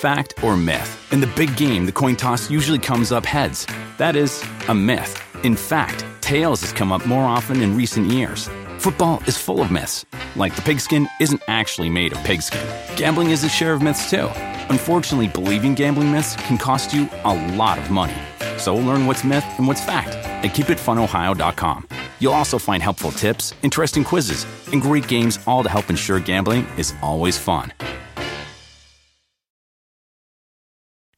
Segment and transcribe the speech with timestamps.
[0.00, 1.12] fact or myth?
[1.12, 3.66] In the big game, the coin toss usually comes up heads.
[3.98, 5.12] That is a myth.
[5.44, 8.48] In fact, tails has come up more often in recent years.
[8.78, 12.66] Football is full of myths, like the pigskin isn't actually made of pigskin.
[12.96, 14.28] Gambling is a share of myths too.
[14.70, 18.16] Unfortunately, believing gambling myths can cost you a lot of money.
[18.56, 20.14] So learn what's myth and what's fact
[20.44, 21.88] at keepitfunohio.com.
[22.20, 26.66] You'll also find helpful tips, interesting quizzes, and great games all to help ensure gambling
[26.78, 27.72] is always fun.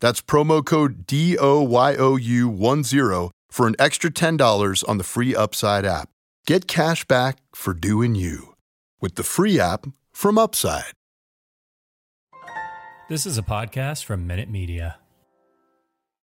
[0.00, 6.08] That's promo code DOYOU10 for an extra $10 on the free Upside app.
[6.46, 8.54] Get cash back for doing you
[9.00, 10.92] with the free app from Upside.
[13.08, 14.96] This is a podcast from Minute Media.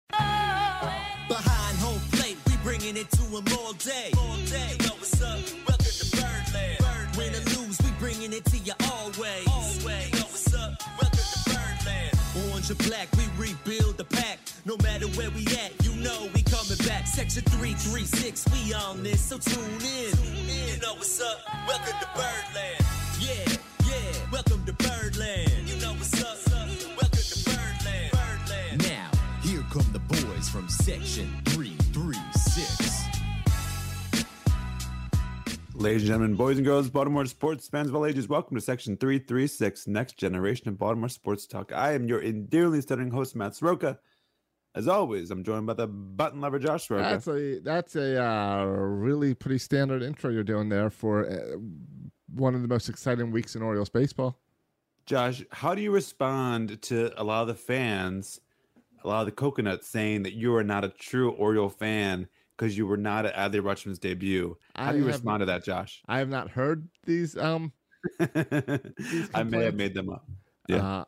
[0.08, 4.12] Behind home plate, we bringing it to 'em all day.
[4.16, 4.76] All day.
[4.80, 5.40] You know what's up?
[5.66, 6.78] Welcome to Birdland.
[7.16, 9.48] Win or lose, we bringing it to you always.
[9.48, 10.12] Always.
[10.12, 10.80] You know what's up?
[11.02, 12.12] Welcome to Birdland.
[12.52, 13.25] Orange or black, we
[15.16, 17.06] where we at, you know we coming back.
[17.06, 20.12] Section 336, we on this, so tune in.
[20.46, 21.40] You know what's up?
[21.66, 22.84] Welcome to Birdland.
[23.18, 23.56] Yeah,
[23.88, 24.30] yeah.
[24.30, 25.50] Welcome to Birdland.
[25.66, 26.36] You know what's up?
[27.00, 28.12] Welcome to Birdland.
[28.12, 28.82] Birdland.
[28.82, 29.10] Now,
[29.42, 33.04] here come the boys from Section 336.
[35.74, 38.98] Ladies and gentlemen, boys and girls, Baltimore sports fans of all ages, welcome to Section
[38.98, 41.72] 336, Next Generation of Baltimore Sports Talk.
[41.72, 43.98] I am your endearingly stuttering host, Matt Soroka.
[44.76, 47.08] As always, I'm joined by the button lover, Josh Soroka.
[47.08, 51.56] That's a that's a uh, really pretty standard intro you're doing there for uh,
[52.34, 54.38] one of the most exciting weeks in Orioles baseball.
[55.06, 58.38] Josh, how do you respond to a lot of the fans,
[59.02, 62.76] a lot of the coconuts saying that you are not a true Oriole fan because
[62.76, 64.58] you were not at Adley Rutschman's debut?
[64.74, 66.02] How I do you respond to that, Josh?
[66.06, 67.34] I have not heard these.
[67.38, 67.72] Um,
[68.20, 70.28] I may have made them up.
[70.68, 70.86] Yeah.
[70.86, 71.04] uh,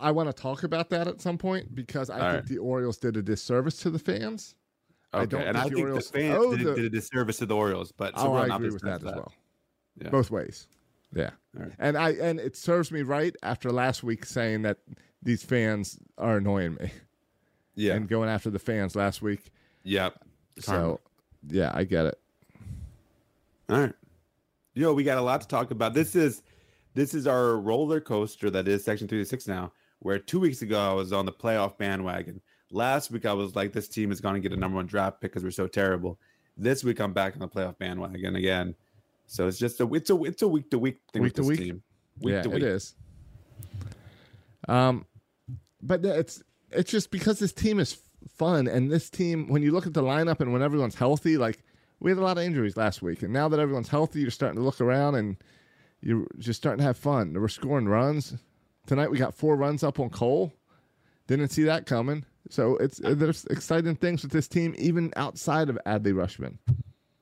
[0.00, 2.46] I want to talk about that at some point because I All think right.
[2.46, 4.54] the Orioles did a disservice to the fans.
[5.12, 7.36] I don't and think I the think Orioles the fans did, the- did a disservice
[7.38, 9.32] to the Orioles, but so oh, I agree with sides that as well.
[10.00, 10.10] Yeah.
[10.10, 10.68] Both ways.
[11.14, 11.30] Yeah.
[11.56, 11.72] All right.
[11.78, 14.78] And I and it serves me right after last week saying that
[15.22, 16.90] these fans are annoying me
[17.74, 17.94] Yeah.
[17.94, 19.50] and going after the fans last week.
[19.84, 20.22] Yep.
[20.60, 21.00] So
[21.48, 22.18] yeah, I get it.
[23.70, 23.94] All right.
[24.74, 25.94] Yo, we got a lot to talk about.
[25.94, 26.42] This is
[26.94, 30.92] this is our roller coaster that is section 36 now, where two weeks ago I
[30.92, 32.40] was on the playoff bandwagon.
[32.70, 35.32] Last week I was like, this team is gonna get a number one draft pick
[35.32, 36.18] because we're so terrible.
[36.56, 38.74] This week I'm back on the playoff bandwagon again.
[39.26, 41.42] So it's just a it's a it's a week to week thing Week with to
[41.42, 41.60] this week?
[41.60, 41.82] team.
[42.20, 42.62] Week yeah, to week.
[42.62, 42.94] it is.
[44.68, 45.06] Um,
[45.82, 47.98] but it's it's just because this team is
[48.36, 51.62] fun, and this team, when you look at the lineup and when everyone's healthy, like
[52.00, 54.56] we had a lot of injuries last week, and now that everyone's healthy, you're starting
[54.56, 55.36] to look around and
[56.00, 57.34] you're just starting to have fun.
[57.34, 58.36] We're scoring runs
[58.88, 59.10] tonight.
[59.10, 60.52] We got four runs up on Cole.
[61.28, 62.24] Didn't see that coming.
[62.50, 66.56] So it's there's exciting things with this team, even outside of Adley Rutschman.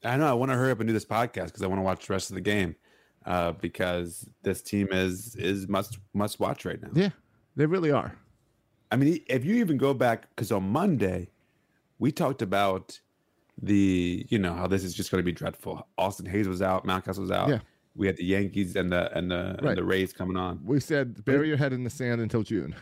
[0.05, 1.83] I know I want to hurry up and do this podcast because I want to
[1.83, 2.77] watch the rest of the game.
[3.25, 6.91] Uh, because this team is is must must watch right now.
[6.95, 7.11] Yeah,
[7.57, 8.17] they really are.
[8.93, 11.31] I mean, if you even go back, because on Monday
[11.99, 13.01] we talked about
[13.61, 15.89] the, you know, how this is just going to be dreadful.
[15.99, 17.49] Austin Hays was out, Mountcastle was out.
[17.49, 17.59] Yeah.
[17.97, 19.71] We had the Yankees and the and the Right.
[19.71, 20.61] and the Rays coming on.
[20.65, 22.75] We said bury your head in the sand until June.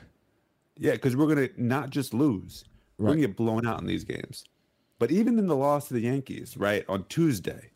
[0.76, 2.64] Yeah, because we're going to not just lose,
[2.98, 4.44] we're gonna get blown out in these games.
[4.98, 7.70] But even in the loss to the Yankees, right on Tuesday,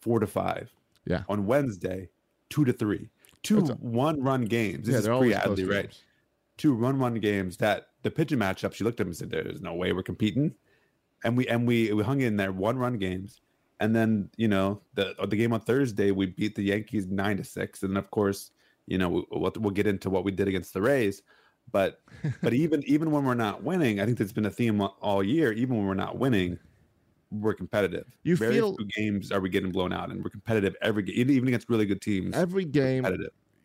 [0.00, 0.72] four to five.
[1.06, 1.22] Yeah.
[1.28, 2.08] On Wednesday,
[2.50, 3.10] two to three.
[3.42, 4.86] Two a, one run games.
[4.86, 5.82] This Yeah, is pre Adley, right?
[5.84, 6.02] games.
[6.56, 9.60] two run one games that the pitching matchup she looked at him and said there's
[9.62, 10.54] no way we're competing
[11.24, 13.40] and we and we we hung in there one run games
[13.80, 17.36] and then you know the uh, the game on thursday we beat the yankees nine
[17.36, 18.52] to six and of course
[18.86, 21.22] you know we, we'll, we'll get into what we did against the rays
[21.72, 22.00] but
[22.42, 25.52] but even even when we're not winning i think that's been a theme all year
[25.52, 26.58] even when we're not winning
[27.32, 31.02] we're competitive You very feel- games are we getting blown out and we're competitive every
[31.04, 33.04] game even against really good teams Every game,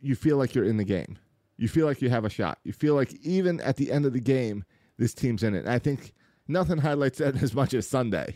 [0.01, 1.17] you feel like you're in the game.
[1.57, 2.59] You feel like you have a shot.
[2.63, 4.63] You feel like even at the end of the game,
[4.97, 5.59] this team's in it.
[5.59, 6.13] And I think
[6.47, 8.35] nothing highlights that as much as Sunday.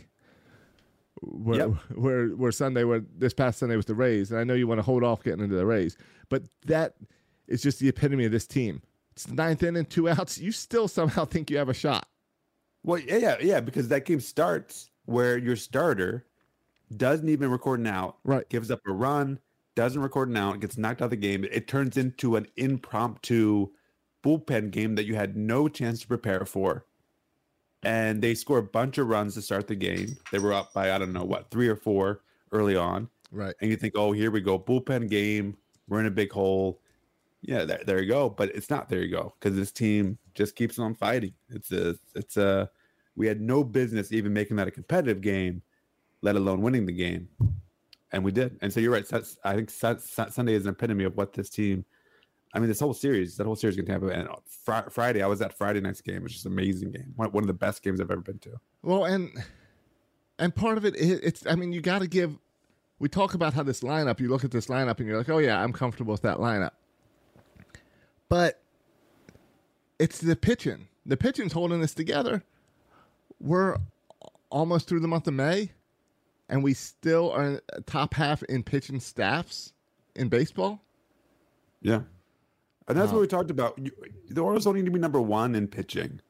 [1.22, 1.70] Where, Yep.
[1.96, 4.78] where where Sunday where this past Sunday was the Rays, and I know you want
[4.78, 5.96] to hold off getting into the Rays,
[6.28, 6.94] but that
[7.46, 8.82] is just the epitome of this team.
[9.12, 10.38] It's the ninth inning, two outs.
[10.38, 12.08] You still somehow think you have a shot.
[12.82, 16.26] Well, yeah, yeah, yeah, because that game starts where your starter
[16.96, 18.48] doesn't even record an out, Right.
[18.48, 19.38] Gives up a run,
[19.74, 21.44] doesn't record an out, gets knocked out of the game.
[21.44, 23.68] It turns into an impromptu
[24.24, 26.86] bullpen game that you had no chance to prepare for.
[27.82, 30.16] And they score a bunch of runs to start the game.
[30.30, 32.20] They were up by I don't know what three or four
[32.52, 33.54] early on, Right.
[33.60, 35.56] and you think, oh, here we go, bullpen game.
[35.88, 36.80] We're in a big hole.
[37.42, 38.28] Yeah, there, there you go.
[38.28, 41.32] But it's not there you go because this team just keeps on fighting.
[41.48, 42.70] It's a, it's a.
[43.16, 45.62] We had no business even making that a competitive game,
[46.22, 47.28] let alone winning the game,
[48.12, 48.58] and we did.
[48.62, 49.06] And so you're right.
[49.44, 51.84] I think Sunday is an epitome of what this team.
[52.52, 54.10] I mean, this whole series, that whole series can happen.
[54.10, 57.12] And fr- Friday, I was at Friday night's game, which is an amazing game.
[57.16, 58.60] One, one of the best games I've ever been to.
[58.82, 59.30] Well, and
[60.38, 62.36] and part of it, it's I mean, you got to give.
[62.98, 64.20] We talk about how this lineup.
[64.20, 66.72] You look at this lineup and you're like, oh yeah, I'm comfortable with that lineup.
[68.28, 68.60] But
[69.98, 70.88] it's the pitching.
[71.06, 72.42] The pitching's holding us together.
[73.38, 73.76] We're
[74.50, 75.70] almost through the month of May,
[76.48, 79.72] and we still are top half in pitching staffs
[80.14, 80.82] in baseball.
[81.80, 82.02] Yeah.
[82.90, 83.20] And that's what uh-huh.
[83.20, 83.78] we talked about.
[83.78, 83.90] You,
[84.28, 86.20] the Orioles don't need to be number one in pitching.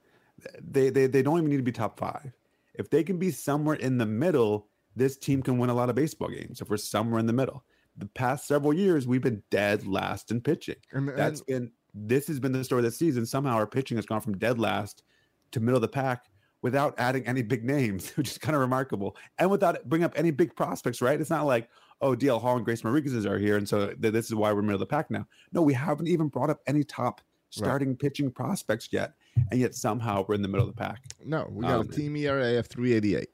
[0.60, 2.32] They, they they don't even need to be top five.
[2.74, 5.96] If they can be somewhere in the middle, this team can win a lot of
[5.96, 6.60] baseball games.
[6.60, 7.64] If we're somewhere in the middle,
[7.96, 10.76] the past several years we've been dead last in pitching.
[10.92, 13.26] And- That's and- been this has been the story this season.
[13.26, 15.02] Somehow our pitching has gone from dead last
[15.50, 16.26] to middle of the pack
[16.62, 20.30] without adding any big names, which is kind of remarkable, and without bringing up any
[20.30, 21.02] big prospects.
[21.02, 21.20] Right?
[21.20, 21.68] It's not like
[22.00, 24.62] oh, DL Hall and Grayson Rodriguez are here, and so th- this is why we're
[24.62, 25.26] middle of the pack now.
[25.52, 27.20] No, we haven't even brought up any top
[27.50, 29.14] starting pitching prospects yet,
[29.50, 31.02] and yet somehow we're in the middle of the pack.
[31.24, 33.28] No, we got Um, a team ERA of 388.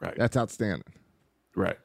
[0.00, 0.14] Right.
[0.16, 0.84] That's outstanding.
[1.56, 1.78] right.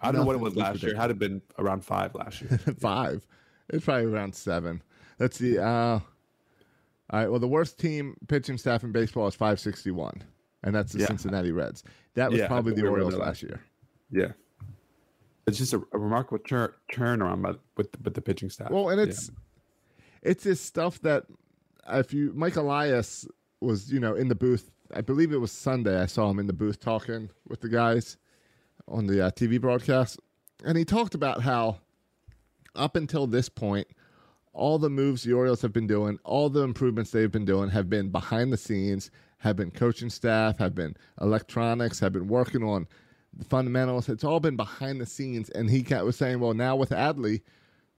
[0.00, 0.92] I don't know what it was last year.
[0.92, 2.56] with Had it been around five last year?
[2.78, 3.26] five.
[3.70, 4.80] It's probably around seven.
[5.18, 5.58] Let's see.
[5.58, 6.02] Uh, all
[7.10, 7.28] right.
[7.28, 10.22] Well, the worst team pitching staff in baseball is 561,
[10.62, 11.06] and that's the Yeah.
[11.06, 11.82] Cincinnati Reds.
[12.14, 13.60] That was Yeah, probably the Orioles last year.
[14.12, 14.32] yeah.
[15.48, 18.70] It's just a, a remarkable turn turnaround by, with the, with the pitching staff.
[18.70, 19.06] Well, and Yeah.
[19.08, 19.30] it's
[20.22, 21.24] it's this stuff that
[21.88, 23.26] if you Mike Elias
[23.60, 24.70] was you know in the booth.
[24.94, 26.00] I believe it was Sunday.
[26.00, 28.16] I saw him in the booth talking with the guys
[28.86, 30.18] on the uh, TV broadcast,
[30.64, 31.76] and he talked about how
[32.74, 33.86] up until this point,
[34.54, 37.90] all the moves the Orioles have been doing, all the improvements they've been doing, have
[37.90, 42.86] been behind the scenes, have been coaching staff, have been electronics, have been working on
[43.46, 44.08] fundamentals.
[44.08, 47.42] It's all been behind the scenes, and he was saying, "Well, now with Adley,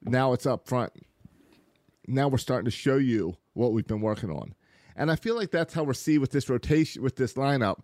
[0.02, 0.92] now it's up front.
[2.06, 4.54] Now we're starting to show you what we've been working on."
[4.96, 7.81] And I feel like that's how we're seeing with this rotation, with this lineup.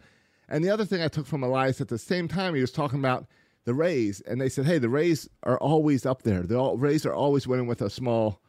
[0.49, 2.99] And the other thing I took from Elias at the same time, he was talking
[2.99, 3.27] about
[3.65, 6.43] the Rays, and they said, "Hey, the Rays are always up there.
[6.43, 8.41] The Rays are always winning with a small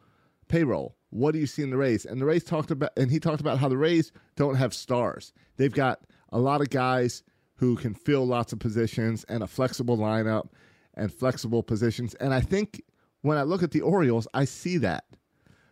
[0.48, 0.96] payroll.
[1.10, 3.40] What do you see in the Rays?" And the Rays talked about, and he talked
[3.40, 5.32] about how the Rays don't have stars.
[5.56, 7.22] They've got a lot of guys
[7.58, 10.48] who can fill lots of positions and a flexible lineup
[10.94, 12.14] and flexible positions.
[12.14, 12.82] And I think
[13.22, 15.04] when I look at the Orioles, I see that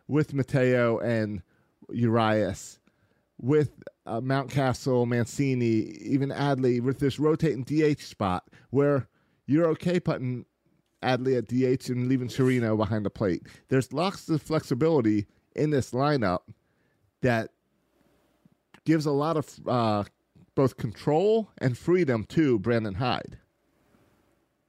[0.08, 1.42] with Mateo and
[1.90, 2.78] Urias,
[3.40, 9.08] with uh, Mountcastle, Mancini, even Adley, with this rotating DH spot where
[9.46, 10.44] you're okay putting
[11.02, 13.46] Adley at DH and leaving Chirino behind the plate.
[13.68, 16.40] There's lots of flexibility in this lineup
[17.22, 17.50] that
[18.84, 20.04] gives a lot of uh,
[20.56, 23.38] both control and freedom to Brandon Hyde.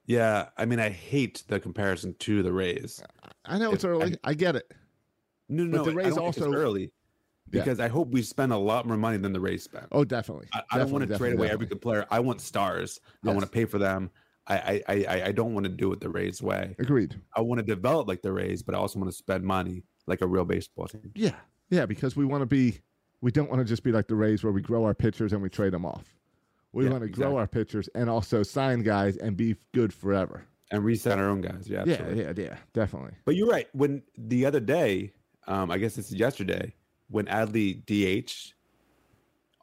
[0.05, 3.01] yeah, I mean, I hate the comparison to the Rays.
[3.45, 4.15] I know it's early.
[4.23, 4.71] I get it.
[5.49, 6.81] No, no, the I Rays don't think it's also- early
[7.51, 7.61] Yeah.
[7.61, 9.87] because I hope we spend a lot more money than the Rays spend.
[9.91, 10.47] Oh, definitely.
[10.53, 12.05] I, I don't want to trade away definitely, every good player.
[12.11, 12.99] I want stars.
[13.05, 13.33] I Yes.
[13.35, 14.11] want to pay for them.
[14.47, 16.75] I, I, I, I- I don't want to do it the Rays way.
[16.79, 17.19] Agreed.
[17.35, 20.21] I want to develop like the Rays, but I also want to spend money like
[20.21, 21.11] a real baseball team.
[21.15, 21.35] Yeah.
[21.69, 22.79] Yeah, because we want to be,
[23.21, 25.41] we don't want to just be like the Rays where we grow our pitchers and
[25.41, 26.05] we trade them off.
[26.73, 27.37] We Yeah, want to grow exactly.
[27.39, 30.45] our pitchers and also sign guys and be good forever.
[30.69, 31.67] And reset our own guys.
[31.67, 32.23] Yeah, Yeah, absolutely.
[32.43, 33.13] yeah, yeah, definitely.
[33.25, 33.67] But you're right.
[33.73, 35.13] When the other day,
[35.47, 36.73] um, I guess it's yesterday,
[37.09, 38.53] when Adley DH,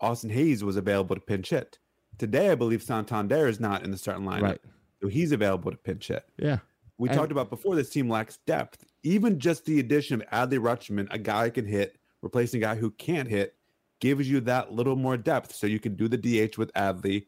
[0.00, 1.78] Austin Hays was available to pinch hit.
[2.18, 4.42] Today, I believe Santander is not in the starting lineup.
[4.42, 4.60] Right.
[5.02, 6.24] So he's available to pinch hit.
[6.38, 6.58] Yeah.
[6.96, 8.84] We And- talked about before this team lacks depth.
[9.02, 12.74] Even just the addition of Adley Rutschman, a guy who can hit, replacing a guy
[12.74, 13.54] who can't hit,
[14.00, 15.54] gives you that little more depth.
[15.54, 17.26] So you can do the DH with Adley,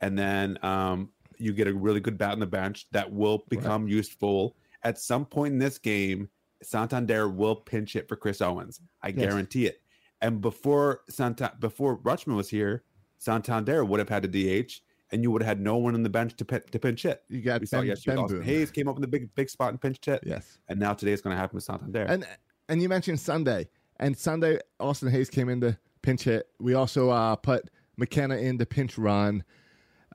[0.00, 3.86] and then um, you get a really good bat on the bench that will become
[3.86, 6.28] useful at some point in this game
[6.62, 8.80] Santander will pinch hit for Chris Owings.
[9.02, 9.16] I Yes.
[9.16, 9.80] guarantee it.
[10.20, 12.84] And before Santa before Rutschman was here,
[13.16, 16.10] Santander would have had a DH, and you would have had no one on the
[16.10, 17.22] bench to pin, to pinch hit.
[17.30, 18.16] You got we saw Ben- yesterday.
[18.16, 18.42] Ben Austin.
[18.42, 20.20] Hays came up in the big big spot and pinched hit.
[20.26, 20.58] Yes.
[20.68, 22.02] And now today it's going to happen with Santander.
[22.02, 22.26] And
[22.68, 23.68] and you mentioned Sunday,
[24.00, 26.48] and Sunday Austin Hays came in to pinch hit.
[26.58, 29.44] We also uh, put McKenna in to pinch run.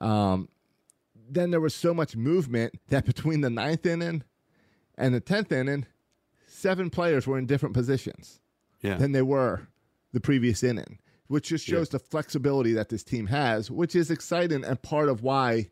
[0.01, 0.50] Um,
[1.30, 4.24] then there was so much movement that between the ninth inning
[4.98, 5.86] and the tenth inning,
[6.48, 8.42] seven players were in different positions
[8.82, 8.96] yeah.
[8.96, 9.68] than they were
[10.13, 14.63] the previous inning, which just shows the flexibility that this team has, which is exciting
[14.63, 15.70] and part of why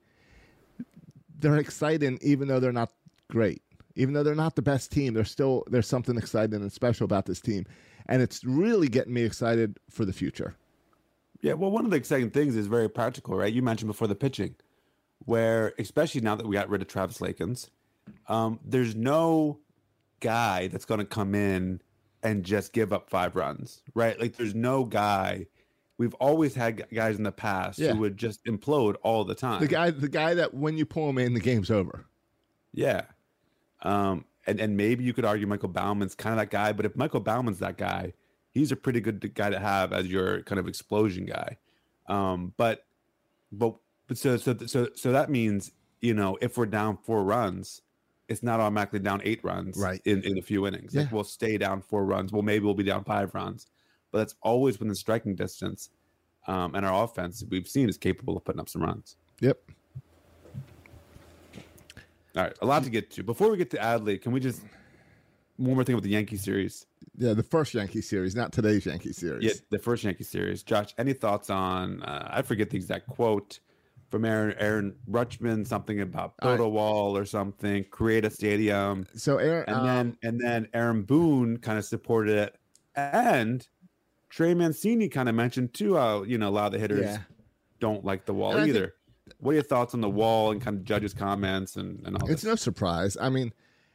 [1.40, 2.92] they're exciting, even though they're not
[3.30, 3.62] great.
[3.96, 7.28] Even though they're not the best team, there's still there's something exciting and special about
[7.28, 7.66] this team,
[8.08, 10.56] and it's really getting me excited for the future.
[11.42, 13.52] Yeah, well, one of the exciting things is very practical, right?
[13.52, 14.56] You mentioned before the pitching,
[15.26, 17.70] where especially now that we got rid of Travis Lakins,
[18.28, 19.60] um, there's no
[20.22, 21.82] guy that's going to come in
[22.24, 24.18] and just give up five runs, right?
[24.20, 25.48] Like, there's no guy.
[25.98, 27.92] We've always had guys in the past Yeah.
[27.94, 29.60] who would just implode all the time.
[29.60, 32.06] The guy, the guy that when you pull him in, the game's over.
[32.74, 33.04] Yeah.
[33.82, 36.96] Um, and, and maybe you could argue Michael Baumann's kind of that guy, but if
[36.96, 38.14] Michael Baumann's that guy,
[38.52, 41.58] he's a pretty good guy to have as your kind of explosion guy.
[42.08, 42.86] Um, but
[43.52, 43.76] but
[44.08, 45.72] but so so so so that means
[46.02, 47.82] you know if we're down four runs,
[48.28, 50.02] it's not automatically down eight runs Right.
[50.06, 50.94] in in a few innings.
[50.94, 52.32] Like we'll stay down four runs.
[52.32, 53.68] Well, maybe we'll be down five runs,
[54.12, 55.90] but that's always within striking distance.
[56.46, 59.16] Um, and our offense we've seen is capable of putting up some runs.
[59.40, 59.60] Yep.
[62.36, 63.24] All right, a lot to get to.
[63.24, 64.62] Before we get to Adley, can we just
[65.58, 66.88] one more thing about the Yankee series?
[67.16, 69.44] Yeah, the first Yankee series, not today's Yankee series.
[69.44, 70.64] Yeah, the first Yankee series.
[70.64, 72.02] Josh, any thoughts on?
[72.02, 73.60] Uh, I forget the exact quote
[74.10, 76.58] from Aaron Aaron Rutschman, something about right.
[76.58, 80.68] build a wall or something, create a stadium, So Aaron, and um, then and then
[80.74, 82.56] Aaron Boone kind of supported it,
[82.96, 83.68] and
[84.30, 87.18] Trey Mancini kind of mentioned too how you know a lot of the hitters Yeah.
[87.80, 88.96] don't like the wall And either.
[89.40, 92.30] What are your thoughts on the wall and kind of Judge's comments and, and all
[92.30, 92.50] It's this?
[92.50, 93.16] no surprise.
[93.20, 93.54] I mean,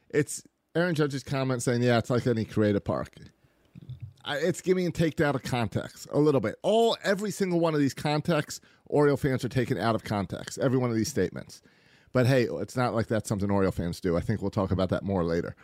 [0.09, 0.43] it's
[0.75, 3.13] Aaron Judge's comment saying, "Yeah, it's like any creative park."
[4.25, 6.55] I, it's giving and take out of context a little bit.
[6.61, 10.57] All every single one of these contexts, Oriole fans are taken out of context.
[10.59, 11.61] Every one of these statements.
[12.11, 14.17] But hey, it's not like that's something Oriole fans do.
[14.17, 15.55] I think we'll talk about that more later.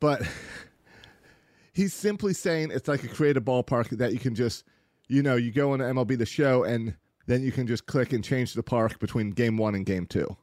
[0.00, 0.22] But
[1.72, 4.64] he's simply saying it's like a creative ballpark that you can just,
[5.08, 6.94] you know, you go into MLB the show and
[7.28, 10.34] then you can just click and change the park between game one and game two.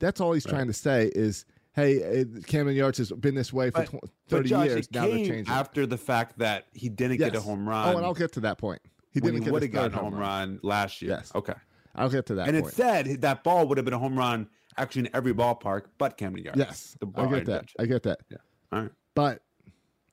[0.00, 3.82] That's all he's trying to say is, hey, Camden Yards has been this way for
[3.82, 4.92] But- tw- but 30 Josh, years.
[4.92, 5.46] Now they're changing.
[5.48, 7.94] after the fact that he didn't get a home oh, run.
[7.94, 8.82] Oh, and I'll get to that point.
[9.12, 11.12] He didn't get would his have a home run last year.
[11.12, 11.32] Yes.
[11.34, 11.54] Okay.
[11.94, 12.72] I'll get to that and point.
[12.72, 16.18] it said that ball would have been a home run actually in every ballpark but
[16.18, 16.58] Camden Yards.
[16.58, 17.38] yes, The I get that.
[17.38, 17.76] invention.
[17.78, 18.18] I get that.
[18.30, 18.36] Yeah.
[18.72, 18.90] All right.
[19.14, 19.42] But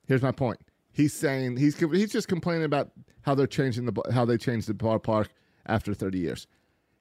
[0.06, 0.60] here's my point.
[0.92, 2.92] He's saying he's he's just complaining about
[3.22, 5.26] how they're changing the how they changed the ballpark
[5.66, 6.46] after 30 years.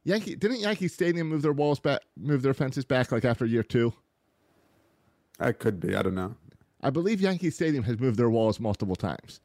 [0.03, 3.63] Yankee didn't Yankee Stadium move their walls back, move their fences back like after year
[3.63, 3.93] two.
[5.39, 5.95] That could be.
[5.95, 6.35] I don't know.
[6.81, 9.39] I believe Yankee Stadium has moved their walls multiple times.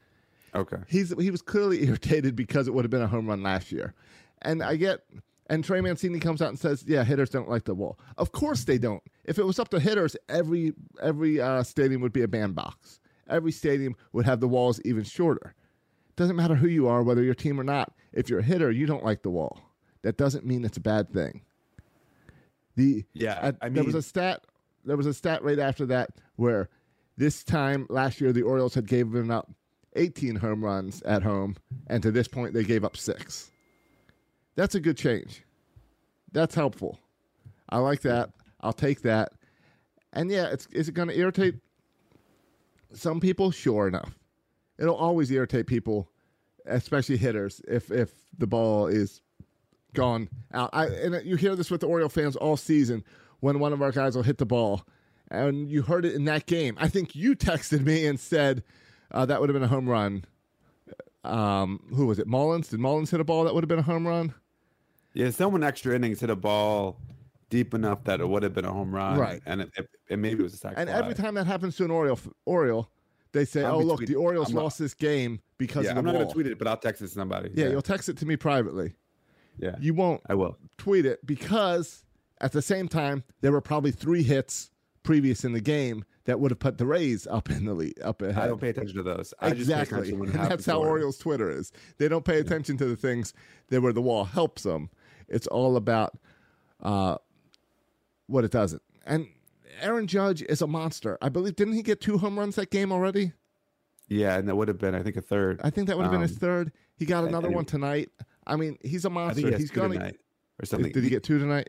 [0.54, 0.78] Okay.
[0.88, 3.94] He's he was clearly irritated because it would have been a home run last year,
[4.42, 5.04] and I get.
[5.50, 7.98] And Trey Mancini comes out and says, "Yeah, hitters don't like the wall.
[8.18, 9.02] Of course they don't.
[9.24, 13.00] If it was up to hitters, every every uh, stadium would be a bandbox.
[13.30, 15.54] Every stadium would have the walls even shorter.
[16.16, 17.94] Doesn't matter who you are, whether you're team or not.
[18.12, 19.60] If you're a hitter, you don't like the wall.
[20.02, 21.42] That doesn't mean it's a bad thing.
[22.76, 24.44] The Yeah, at- I there was a stat.
[24.84, 26.68] There was a stat right after that where
[27.16, 29.50] this time last year the Orioles had given up
[29.96, 31.56] 18 home runs at home,
[31.88, 33.50] and to this point they gave up six.
[34.54, 35.44] That's a good change.
[36.32, 36.98] That's helpful.
[37.68, 38.30] I like that.
[38.60, 39.32] I'll take that.
[40.12, 41.56] And yeah, it's is it going to irritate
[42.92, 43.50] some people?
[43.50, 44.16] Sure enough,
[44.78, 46.08] it'll always irritate people,
[46.68, 49.20] especially hitters, if if the ball is
[49.94, 50.70] gone out.
[50.72, 53.04] I and you hear this with the Oriole fans all season
[53.40, 54.86] when one of our guys will hit the ball,
[55.30, 56.76] and you heard it in that game.
[56.78, 58.62] I think you texted me and said
[59.10, 60.24] uh, that would have been a home run.
[61.24, 62.26] Um, who was it?
[62.26, 62.68] Mullins?
[62.68, 64.34] Did Mullins hit a ball that would have been a home run?
[65.14, 67.00] Yeah, someone extra innings hit a ball
[67.50, 69.18] deep enough that it would have been a home run.
[69.18, 69.42] Right.
[69.46, 71.84] And it, it, it maybe it was a sac And every time that happens to
[71.84, 72.90] an Oriole, Oriole,
[73.32, 75.96] they say, I'll "Oh, look, tweeting- the Orioles I'm not- lost this game because Yeah,
[75.98, 77.50] I'm not going to tweet it, but I'll text it to somebody.
[77.54, 78.94] yeah, you'll text it to me privately.
[79.58, 79.76] yeah.
[79.80, 80.56] You won't I will.
[80.78, 82.04] tweet it because
[82.40, 84.70] at the same time there were probably three hits
[85.02, 88.20] previous in the game that would have put the Rays up in the lead, up
[88.20, 88.36] ahead.
[88.36, 89.32] I don't pay attention to those.
[89.40, 89.98] I exactly.
[89.98, 90.90] attention when it And that's how Orioles.
[90.92, 91.72] Orioles Twitter is.
[91.96, 93.32] They don't pay attention to the things
[93.68, 94.90] that where the wall helps them.
[95.26, 96.18] It's all about
[96.82, 97.16] uh,
[98.26, 98.82] what it doesn't.
[99.06, 99.26] And
[99.80, 101.18] Aaron Judge is a monster.
[101.22, 103.32] I believe didn't he get two home runs that game already?
[104.08, 105.60] Yeah, and that would have been, I think, a third.
[105.62, 106.72] I think that would have been his Um, third.
[106.96, 108.10] He got another one tonight.
[108.46, 109.50] I mean, he's a monster.
[109.50, 109.94] he he's gonna.
[109.94, 110.16] tonight
[110.60, 110.90] or something.
[110.92, 111.68] Did, he get two tonight?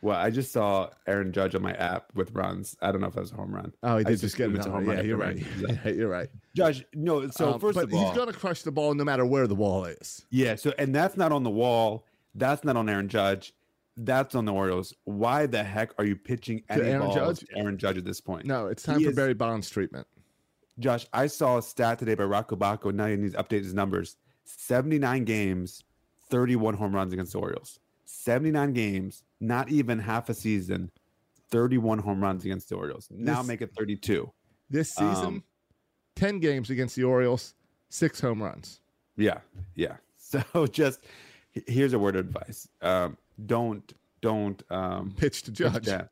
[0.00, 2.76] Well, I just saw Aaron Judge on my app with runs.
[2.80, 3.72] I don't know if that was a home run.
[3.82, 5.36] Oh, he did just get a home run Yeah, if you're right.
[5.62, 5.80] run.
[5.84, 6.28] Yeah, you're right.
[6.56, 7.28] Judge, no.
[7.30, 9.84] So Um, first of all, he's gonna crush the ball no matter where the ball
[9.84, 10.24] is.
[10.30, 10.54] yeah.
[10.56, 12.04] So and that's not on the wall.
[12.34, 13.52] That's not on Aaron Judge.
[13.96, 14.94] That's on the Orioles.
[15.04, 17.48] Why the heck are you pitching any Aaron balls Judge?
[17.54, 18.46] Aaron Judge at this point?
[18.46, 20.06] No, it's time He for is- Barry Bonds treatment.
[20.78, 22.90] Josh, I saw a stat today by Bacco.
[22.90, 24.16] Now he needs to update his numbers.
[24.44, 25.84] 79 games,
[26.30, 27.78] 31 home runs against the Orioles.
[28.06, 30.90] 79 games, not even half a season,
[31.50, 33.08] 31 home runs against the Orioles.
[33.10, 34.32] Now This- make it 32.
[34.70, 35.44] This season, Um,
[36.16, 37.54] ten games against the Orioles,
[37.90, 38.80] six home runs.
[39.16, 39.40] Yeah,
[39.74, 39.96] yeah.
[40.16, 41.00] So just
[41.66, 42.66] here's a word of advice.
[42.80, 46.08] Um, don't don't um, Pitch to pitch Judge.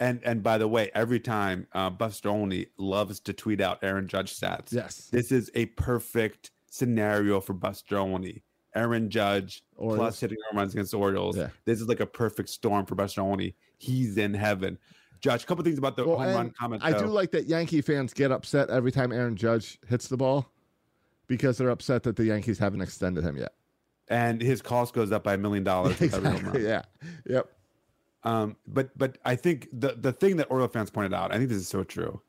[0.00, 4.08] And and by the way, every time uh, Buster Olney loves to tweet out Aaron
[4.08, 4.72] Judge stats.
[4.72, 5.08] Yes.
[5.12, 8.42] This is a perfect scenario for Buster Olney.
[8.74, 9.98] Aaron Judge Orioles.
[9.98, 11.36] plus hitting home runs against the Orioles.
[11.36, 11.48] Yeah.
[11.64, 13.54] This is like a perfect storm for Buster Olney.
[13.78, 14.78] He's in heaven.
[15.20, 16.82] Josh, a couple things about the Well, home run comment.
[16.84, 20.50] I do like that Yankee fans get upset every time Aaron Judge hits the ball
[21.28, 23.52] because they're upset that the Yankees haven't extended him yet.
[24.08, 25.98] And his cost goes up by a million dollars.
[26.00, 26.56] with every home run.
[26.56, 26.64] Exactly.
[26.64, 26.82] Yeah.
[27.26, 27.50] Yep.
[28.24, 31.48] Um, but but I think the the thing that Oriole fans pointed out, I think
[31.48, 32.20] this is so true.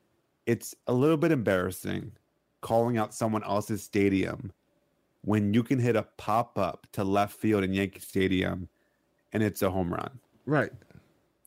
[0.45, 2.11] It's a little bit embarrassing
[2.61, 4.51] calling out someone else's stadium
[5.21, 8.67] when you can hit a pop up to left field in Yankee Stadium
[9.33, 10.19] and it's a home run.
[10.45, 10.71] Right.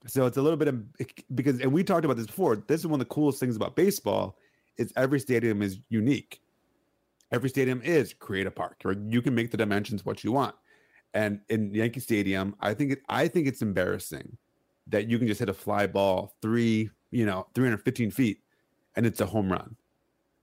[0.06, 0.82] So it's a little bit of,
[1.34, 2.56] because and we talked about this before.
[2.56, 4.36] This is one of the coolest things about baseball
[4.76, 6.40] is every stadium is unique.
[7.30, 10.54] Every stadium is create a park, or you can make the dimensions what you want.
[11.14, 14.36] And in Yankee Stadium, I think it, I think it's embarrassing
[14.88, 18.38] that you can just hit a fly ball three, you know, 315 feet,
[18.96, 19.76] and it's a home run.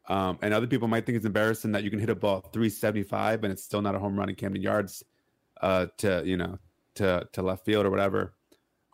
[0.08, 3.44] Um, and other people might think it's embarrassing that you can hit a ball 375
[3.44, 5.04] and it's still not a home run in Camden Yards
[5.62, 6.60] uh, to you know
[6.96, 8.36] to to left field or whatever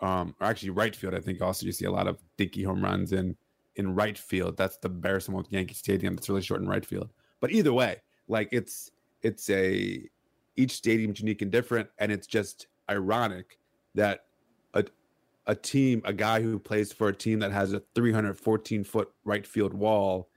[0.02, 1.14] um, or actually right field.
[1.14, 3.36] I think also you see a lot of dinky home runs in
[3.76, 4.58] in right field.
[4.58, 6.16] That's the embarrassing one with Yankee Stadium.
[6.16, 7.10] That's really short in right field.
[7.42, 10.08] But either way, like it's it's a
[10.56, 13.60] each stadium's unique and different, and it's just ironic
[13.96, 14.22] that
[14.74, 14.86] a
[15.48, 19.46] a team, a guy who plays for a team that has a 314 foot right
[19.46, 20.30] field wall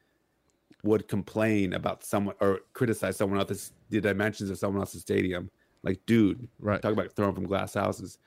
[0.82, 5.50] would complain about someone or criticize someone else's the dimensions of someone else's stadium.
[5.82, 6.80] Like, dude, Right.
[6.80, 8.18] talk about throwing from glass houses.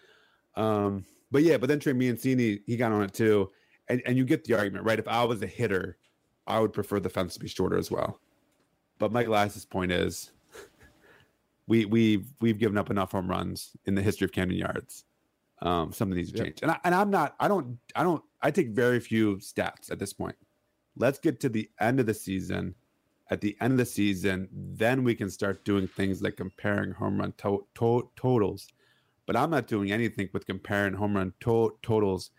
[0.56, 3.52] Um, but yeah, but then Trey Mancini, he got on it too.
[3.90, 5.00] And and you get the argument, right?
[5.00, 5.98] If I was a hitter,
[6.46, 8.20] I would prefer the fence to be shorter as well.
[9.00, 10.32] But Mike Elias's point is
[11.68, 15.06] we we've we've given up enough home runs in the history of Camden Yards.
[15.62, 16.46] Um, something needs to Yep.
[16.46, 16.60] change.
[16.62, 20.00] And I, and I'm not I don't I don't I take very few stats at
[20.00, 20.36] this point.
[20.96, 22.76] Let's get to the end of the season.
[23.30, 27.20] At the end of the season, then we can start doing things like comparing home
[27.20, 28.70] run to- to- totals.
[29.26, 32.32] But I'm not doing anything with comparing home run to- totals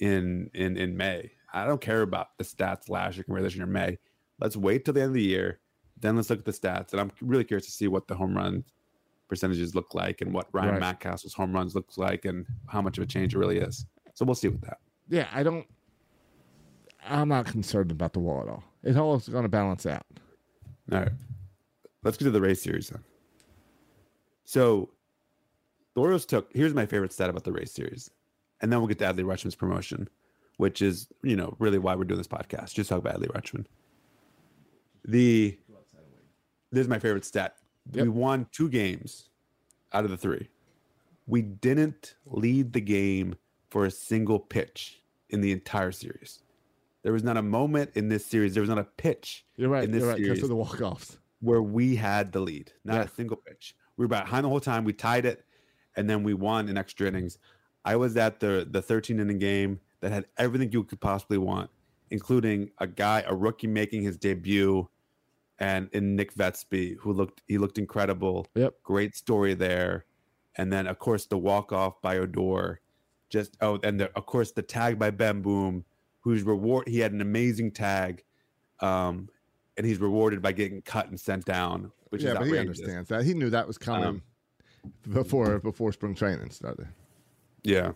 [0.00, 1.30] in in in May.
[1.52, 3.98] I don't care about the stats last year compared to this year in May.
[4.40, 5.60] Let's wait till the end of the year,
[6.02, 6.92] then let's look at the stats.
[6.92, 8.64] And I'm really curious to see what the home run
[9.28, 10.82] percentages look like and what Ryan Right.
[10.82, 13.86] Mountcastle's home runs looks like and how much of a change it really is.
[14.14, 14.78] So we'll see with that.
[15.08, 15.66] Yeah, I don't.
[17.08, 18.62] I'm not concerned about the wall at all.
[18.84, 20.04] It all is going to balance out.
[20.92, 21.12] All right.
[22.02, 23.02] Let's get to the Rays series then.
[24.44, 24.90] So
[25.94, 28.10] the Orioles took here's my favorite stat about the Rays series.
[28.60, 30.08] And then we'll get to Adley Rutschman's promotion,
[30.56, 32.74] which is, you know, really why we're doing this podcast.
[32.74, 33.66] Just talk about Adley Rutschman.
[35.04, 35.58] The
[36.72, 37.56] this is my favorite stat.
[37.92, 39.28] We won two games
[39.92, 40.48] out of the three.
[41.26, 43.36] We didn't lead the game
[43.70, 46.40] for a single pitch in the entire series.
[47.02, 48.54] There was not a moment in this series.
[48.54, 49.84] There was not a pitch You're right.
[49.84, 51.18] in this You're right because of the walk offs.
[51.40, 53.02] where we had the lead, not Yeah.
[53.04, 53.74] a single pitch.
[53.96, 54.84] We were behind the whole time.
[54.84, 55.44] We tied it,
[55.96, 57.38] and then we won in extra innings.
[57.84, 61.70] I was at the the 13 inning game that had everything you could possibly want,
[62.10, 64.88] including a guy, a rookie making his debut,
[65.62, 68.48] and in Nick Vespi, who looked he looked incredible.
[68.56, 68.82] Yep.
[68.82, 70.04] Great story there,
[70.56, 72.80] and then of course the walk off by Odor,
[73.30, 75.84] just oh, and the, of course the tag by Bemboom,
[76.20, 78.24] whose reward he had an amazing tag.
[78.80, 79.28] Um,
[79.76, 83.08] and he's rewarded by getting cut and sent down, which yeah, is but he understands
[83.08, 83.24] that.
[83.24, 84.22] He knew that was coming Um,
[85.12, 86.88] before before spring training started.
[87.62, 87.92] Yeah.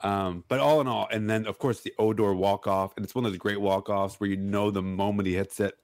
[0.00, 3.14] Um, but all in all, and then of course the Odor walk off, and it's
[3.14, 5.78] one of those great walk offs where you know the moment he hits it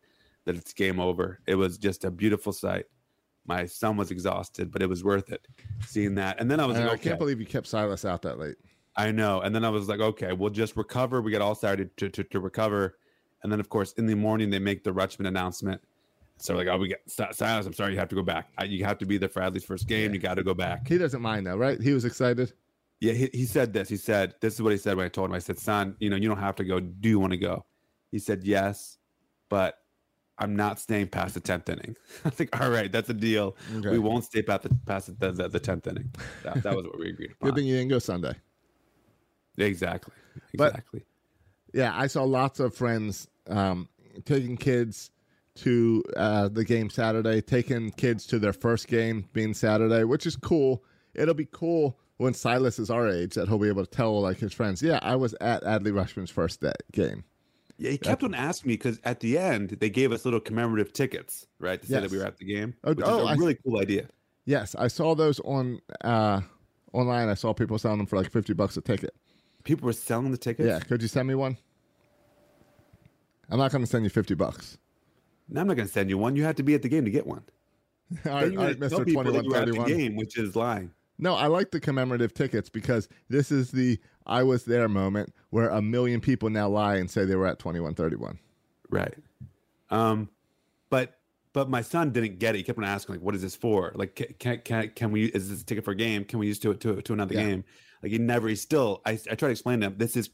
[0.47, 1.41] that it's game over.
[1.47, 2.87] It was just a beautiful sight.
[3.47, 5.47] My son was exhausted, but it was worth it
[5.87, 6.41] seeing that.
[6.41, 7.09] And then I was I, like, I okay.
[7.11, 8.57] can't believe you kept Silas out that late.
[8.97, 9.41] I know.
[9.41, 11.21] And then I was like, okay, we'll just recover.
[11.23, 12.99] We got all Saturday to, to, to recover.
[13.43, 15.81] And then, of course, in the morning, they make the Rutschman announcement.
[16.37, 17.67] So, like, oh, we get Silas.
[17.67, 18.49] I'm sorry, you have to go back.
[18.65, 20.13] You have to be there for Adley's first game.
[20.15, 20.89] You got to go back.
[20.89, 21.81] He doesn't mind though, right?
[21.81, 22.53] He was excited.
[23.01, 23.89] Yeah, he, he said this.
[23.89, 25.35] He said, This is what he said when I told him.
[25.35, 26.81] I said, Son, you know, you don't have to go.
[26.81, 27.65] Do you want to go?
[28.11, 28.99] He said, Yes,
[29.49, 29.77] but
[30.41, 31.97] I'm not staying past the 10th inning.
[32.25, 33.57] I think, All right, that's a deal.
[33.77, 33.91] Okay.
[33.91, 36.11] We won't stay past the, past the, the, the 10th inning.
[36.43, 37.51] That, that was what we agreed upon.
[37.51, 38.35] Good thing you didn't go Sunday.
[39.59, 40.15] Exactly.
[40.55, 41.05] But- Exactly.
[41.73, 43.89] Yeah, I saw lots of friends um,
[44.25, 45.13] taking kids
[45.57, 50.35] to uh, the game Saturday, taking kids to their first game being Saturday, which is
[50.35, 50.83] cool.
[51.15, 54.39] It'll be cool when Silas is our age that he'll be able to tell like
[54.39, 57.25] his friends, yeah, I was at Adley Rutschman's first day, game.
[57.81, 60.93] Yeah, he kept on asking me because at the end they gave us little commemorative
[60.93, 62.75] tickets, right, to say that we were at the game.
[62.85, 64.07] Oh, which oh, is a I- really cool idea.
[64.45, 66.41] Yes, I saw those on uh,
[66.93, 67.29] online.
[67.29, 69.15] I saw people selling them for like fifty bucks a ticket.
[69.65, 70.67] People were selling the tickets.
[70.67, 71.57] Yeah, could you send me one?
[73.49, 74.77] I'm not going to send you fifty bucks.
[75.49, 76.37] No, I'm not going to send you one.
[76.37, 77.43] You had to be at the game to get one.
[78.27, 80.91] all right, you all right, people Twenty One at the game, which is lying.
[81.19, 83.99] No, I like the commemorative tickets because this is the
[84.31, 87.59] I was there moment where a million people now lie and say they were at
[87.59, 88.39] 2131.
[88.89, 89.13] Right.
[89.91, 90.29] Um,
[90.89, 91.19] but
[91.53, 92.59] but my son didn't get it.
[92.59, 93.93] He kept on asking, like, "What is this for?
[93.97, 95.25] Like, can can can we?
[95.27, 96.25] Is this a ticket for a game?
[96.25, 97.43] Can we use to to to another Yeah.
[97.47, 97.65] game?"
[98.03, 98.49] Like, he never.
[98.49, 99.03] He still.
[99.05, 100.31] I I tried to explain to him this is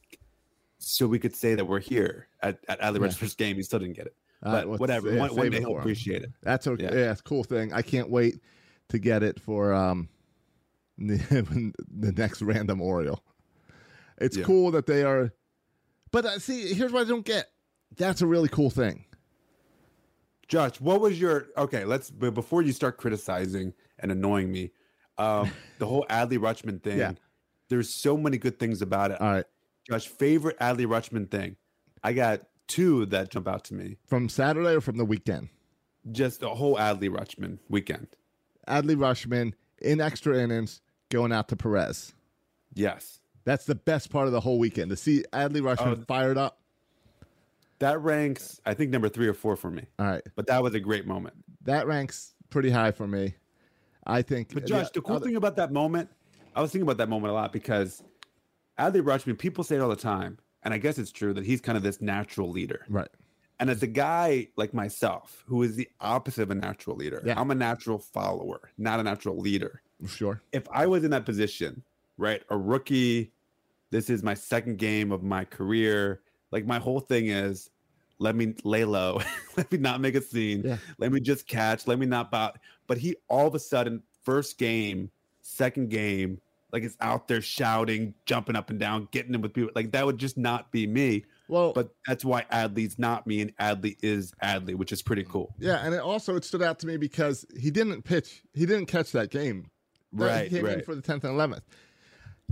[0.78, 3.08] so we could say that we're here at at Adley Yeah.
[3.10, 3.56] First game.
[3.56, 4.14] He still didn't get it.
[4.42, 5.10] But right, well, whatever.
[5.10, 6.30] yeah, one, one day he'll appreciate it.
[6.42, 6.84] That's okay.
[6.84, 6.94] Yeah.
[6.94, 7.10] Yeah.
[7.12, 7.72] it's a cool thing.
[7.72, 8.40] I can't wait
[8.90, 10.08] to get it for um
[10.98, 11.16] the,
[11.98, 13.22] the next random Oriole.
[14.18, 14.44] It's Yeah.
[14.44, 15.32] cool that they are
[16.12, 17.50] But uh, see, here's what I don't get.
[17.96, 19.04] That's a really cool thing.
[20.48, 21.84] Josh, what was your okay?
[21.84, 24.70] Let's but before you start criticizing and annoying me,
[25.18, 26.98] um, the whole Adley Rutschman thing.
[26.98, 27.12] Yeah.
[27.68, 29.20] There's so many good things about it.
[29.20, 29.44] All right.
[29.88, 31.56] Josh, favorite Adley Rutschman thing.
[32.02, 33.96] I got two that jump out to me.
[34.06, 35.48] From Saturday or from the weekend?
[36.12, 38.06] Just the whole Adley Rutschman weekend.
[38.68, 39.52] Adley Rutschman
[39.82, 42.14] in extra innings going out to Perez.
[42.74, 43.20] Yes.
[43.46, 46.04] That's the best part of the whole weekend to see Adley Rutschman Oh.
[46.06, 46.60] fired up.
[47.78, 49.84] That ranks, I think, number three or four for me.
[49.98, 51.36] All right, But that was a great moment.
[51.62, 53.34] that ranks pretty high for me.
[54.06, 54.52] I think.
[54.54, 56.10] But Josh, the cool other- thing about that moment,
[56.54, 58.02] I was thinking about that moment a lot because
[58.78, 61.60] Adley Rutschman, people say it all the time, and I guess it's true that he's
[61.60, 62.84] kind of this natural leader.
[62.88, 63.08] right?
[63.58, 67.40] And as a guy like myself, who is the opposite of a natural leader, Yeah.
[67.40, 69.82] I'm a natural follower, not a natural leader.
[70.06, 70.42] Sure.
[70.52, 71.82] If I was in that position,
[72.18, 73.32] right, a rookie,
[73.90, 76.20] this is my second game of my career.
[76.52, 77.70] Like my whole thing is,
[78.18, 79.20] let me lay low,
[79.56, 80.78] let me not make a scene, Yeah.
[80.98, 82.52] let me just catch, let me not bow.
[82.86, 85.10] But he all of a sudden, first game,
[85.42, 86.40] second game,
[86.72, 89.70] like it's out there shouting, jumping up and down, getting in with people.
[89.74, 91.24] Like that would just not be me.
[91.48, 95.54] Well, But that's why Adley's not me, and Adley is Adley, which is pretty cool.
[95.58, 98.42] yeah, and it also it stood out to me because he didn't pitch.
[98.54, 99.70] He didn't catch that game.
[100.12, 100.84] That- Right, He came in right.
[100.84, 101.62] for the tenth and eleventh.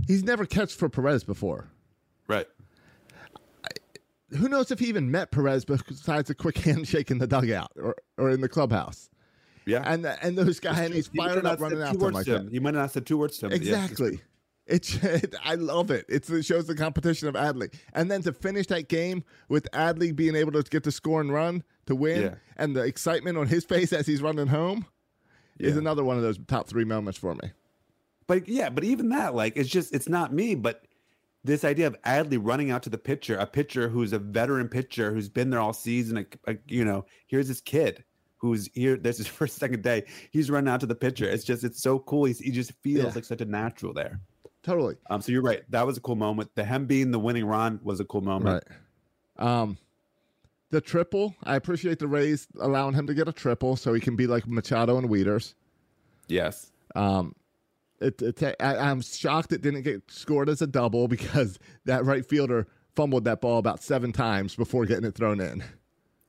[0.07, 1.69] He's never catched for Perez before.
[2.27, 2.47] Right.
[4.37, 7.95] Who knows if he even met Perez besides a quick handshake in the dugout or,
[8.17, 9.09] or in the clubhouse?
[9.65, 9.83] Yeah.
[9.85, 12.13] And and those guys, and he's He fired up running said out two to him
[12.13, 12.45] like him.
[12.45, 12.51] that.
[12.51, 13.51] He might not said two words to him.
[13.51, 14.21] but yes, it's Exactly.
[14.67, 16.05] It's it, I love it.
[16.09, 20.15] It's, it shows the competition of Adley, and then to finish that game with Adley
[20.15, 22.35] being able to get the score and run to win, Yeah.
[22.57, 24.85] and the excitement on his face as he's running home
[25.59, 27.51] is another one of those top three moments for me.
[28.27, 30.55] But yeah, but even that, like, it's just it's not me.
[30.55, 30.85] But
[31.43, 35.13] this idea of Adley running out to the pitcher, a pitcher who's a veteran pitcher
[35.13, 36.17] who's been there all season.
[36.47, 38.03] A, a- you know, here's this kid
[38.37, 38.97] who's here.
[38.97, 40.05] This is his first second day.
[40.31, 41.25] He's running out to the pitcher.
[41.29, 42.25] It's just it's so cool.
[42.25, 43.11] He's, he just feels Yeah.
[43.15, 44.19] like such a natural there.
[44.63, 45.61] Totally Um, so you're right.
[45.69, 46.49] That was a cool moment.
[46.55, 48.63] The him being the winning run was a cool moment.
[49.37, 49.47] right.
[49.61, 49.77] Um,
[50.71, 51.35] the triple.
[51.43, 54.47] I appreciate the Rays allowing him to get a triple so he can be like
[54.47, 55.53] Machado and Wieters.
[56.27, 56.71] Yes.
[56.95, 57.35] Um,
[57.99, 62.25] it, it, I, I'm shocked it didn't get scored as a double because that right
[62.25, 65.63] fielder fumbled that ball about seven times before getting it thrown in.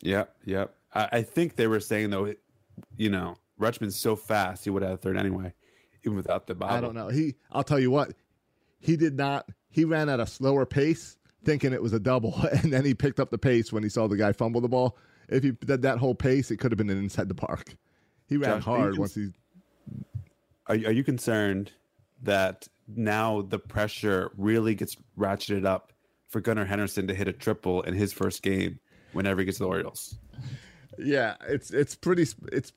[0.02, 0.34] Yep.
[0.44, 0.74] Yep.
[0.94, 2.40] I, I think they were saying though, it,
[2.96, 5.54] you know, Rutschman's so fast he would have third anyway,
[6.04, 6.74] even without the bobble.
[6.74, 7.08] I don't know.
[7.08, 8.12] He, I'll tell you what,
[8.80, 9.48] he did not.
[9.70, 13.20] He ran at a slower pace, thinking it was a double, and then he picked
[13.20, 14.96] up the pace when he saw the guy fumble the ball.
[15.28, 17.74] If he did that whole pace, it could have been an inside the park.
[18.28, 19.30] He ran Josh, hard cons- once he.
[20.68, 21.72] Are, are you concerned
[22.22, 25.92] that now the pressure really gets ratcheted up
[26.28, 28.78] for Gunnar Henderson to hit a triple in his first game
[29.12, 30.18] whenever he gets the Orioles?
[30.98, 32.72] Yeah, it's it's pretty it's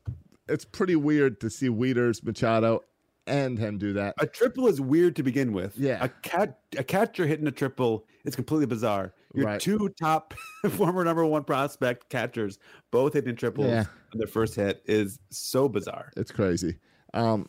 [0.48, 2.84] it's pretty weird to see Wieters, Machado,
[3.28, 4.16] and him do that.
[4.20, 5.78] A triple is weird to begin with.
[5.78, 6.04] Yeah.
[6.04, 9.14] A cat a catcher hitting a triple is completely bizarre.
[9.34, 9.62] Your Right.
[9.62, 10.34] two top
[10.72, 12.58] former number one prospect catchers
[12.92, 13.86] both hitting triples Yeah.
[14.14, 16.12] on their first hit is so bizarre.
[16.18, 16.78] It's crazy.
[17.14, 17.48] Um,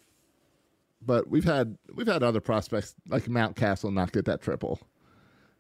[1.04, 4.80] but we've had we've had other prospects like Mountcastle not get that triple.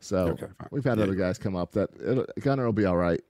[0.00, 1.04] So Okay, we've had Yeah.
[1.04, 3.20] other guys come up that it'll, Gunnar will be all right.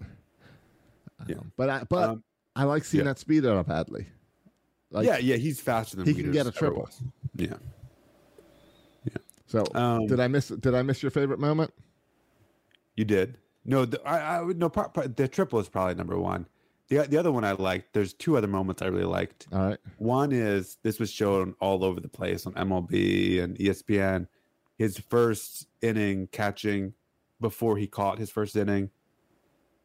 [1.26, 1.36] Yeah.
[1.56, 2.24] But I but Um,
[2.56, 3.12] I like seeing yeah.
[3.12, 4.06] that speed out of Adley.
[4.92, 6.82] Like, yeah, yeah, he's faster than he can get a triple.
[6.82, 7.00] was.
[7.36, 7.54] Yeah.
[9.46, 11.72] So Um, did I miss did I miss your favorite moment?
[12.96, 13.38] You did.
[13.64, 14.68] No, the, I, I no.
[14.68, 16.46] Pro, pro- the triple is probably number one.
[16.90, 17.94] The the other one I liked.
[17.94, 19.46] There's two other moments I really liked.
[19.52, 19.78] All right.
[19.98, 24.26] One is this was shown all over the place on MLB and ESPN.
[24.76, 26.94] His first inning catching
[27.40, 28.90] before he caught his first inning,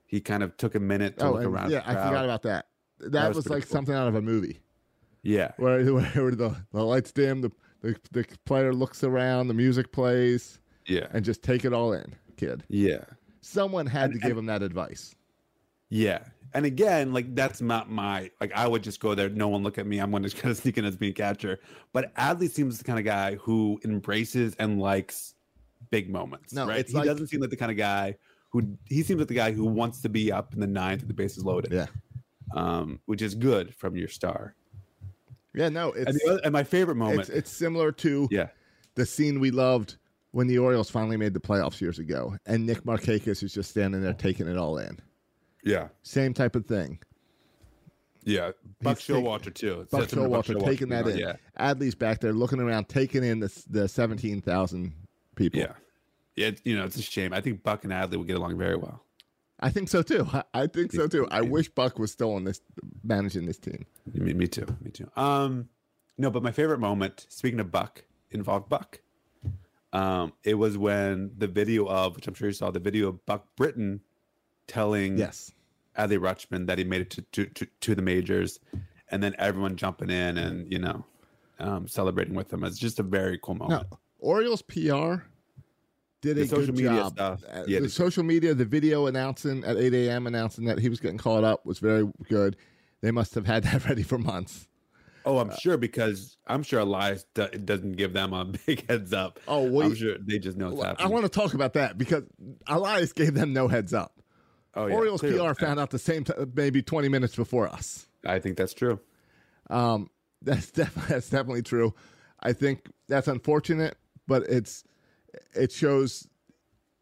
[0.05, 1.71] he kind of took a minute to Oh, look around.
[1.71, 2.65] yeah, I forgot about that.
[2.99, 3.71] That, was was, like cool.
[3.71, 4.61] something out of a movie
[5.21, 9.91] Yeah, where, where the, the lights dim, the, the the player looks around, the music
[9.91, 12.63] plays, yeah, and just take it all in, kid.
[12.69, 13.03] yeah,
[13.41, 15.13] Someone had And- to give and- him that advice.
[15.89, 16.19] yeah.
[16.53, 18.53] And again, like that's not my like.
[18.55, 19.29] I would just go there.
[19.29, 19.99] No one look at me.
[19.99, 21.59] I'm going to kind of sneak in as being catcher.
[21.91, 25.33] But Adley seems the kind of guy who embraces and likes
[25.89, 26.53] big moments.
[26.53, 26.87] No, right?
[26.87, 28.15] he like- doesn't seem like the kind of guy
[28.51, 31.09] who he seems like the guy who wants to be up in the ninth with
[31.09, 31.73] the bases loaded.
[31.73, 31.87] Yeah.
[32.55, 34.55] um, which is good from your star.
[35.53, 38.47] Yeah, no, And, it's the other, and my favorite moment, it's, it's similar to yeah,
[38.95, 39.95] the scene we loved
[40.31, 44.01] when the Orioles finally made the playoffs years ago, and Nick Markakis is just standing
[44.01, 44.99] there taking it all in.
[45.65, 46.99] Yeah, Same type of thing.
[48.23, 48.51] yeah.
[48.81, 49.87] Buck He's taking- Showalter too.
[49.91, 51.17] Buck Showalter taking that in.
[51.17, 54.93] Yeah, Adley's back there looking around, taking in the the seventeen thousand
[55.35, 55.59] people.
[55.59, 55.73] yeah,
[56.35, 56.51] yeah.
[56.63, 57.33] You know, it's a shame.
[57.33, 59.01] I think Buck and Adley would get along very well.
[59.59, 60.27] I think so too.
[60.33, 61.27] I, I think so too.
[61.31, 62.61] I wish Buck was still on this
[63.03, 63.85] managing this team.
[64.13, 64.65] Me, me too.
[64.81, 65.09] Me too.
[65.15, 65.69] Um,
[66.17, 68.99] no, but my favorite moment, speaking of Buck, involved Buck.
[69.93, 73.25] Um, it was when the video of, which I'm sure you saw, the video of
[73.25, 74.01] Buck Britton
[74.67, 75.51] telling Yes.
[75.97, 78.59] Adley Rutschman that he made it to, to, to, to the majors,
[79.09, 81.05] and then everyone jumping in and you know
[81.59, 82.63] um, celebrating with him.
[82.63, 83.87] It's just a very cool moment.
[84.19, 85.23] Orioles PR
[86.21, 87.11] did The a social good media job.
[87.13, 90.25] stuff, Uh, yeah, the social media, the video announcing at 8 a.m.
[90.27, 92.57] announcing that he was getting called up was very good.
[93.01, 94.67] They must have had that ready for months.
[95.27, 99.39] Oh, I'm sure because I'm sure Elias do, doesn't give them a big heads up.
[99.47, 102.23] Oh, well, I'm sure they just know Well, I want to talk about that because
[102.67, 104.19] Elias gave them no heads up.
[104.75, 105.47] Oh, yeah, Orioles clearly.
[105.47, 108.07] PR found out the same t- maybe 20 minutes before us.
[108.25, 108.99] I think that's true.
[109.69, 110.09] Um,
[110.41, 111.93] that's definitely that's definitely true.
[112.41, 114.83] I think that's unfortunate, but it's
[115.53, 116.27] it shows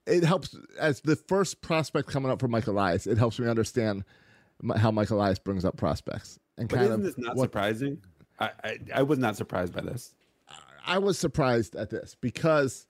[0.05, 3.07] it helps as the first prospect coming up for Mike Elias.
[3.07, 4.03] It helps me understand
[4.77, 8.01] how Mike Elias brings up prospects and But kind isn't of this not what surprising?
[8.39, 10.15] I, I I was not surprised by this.
[10.86, 12.88] I was surprised at this because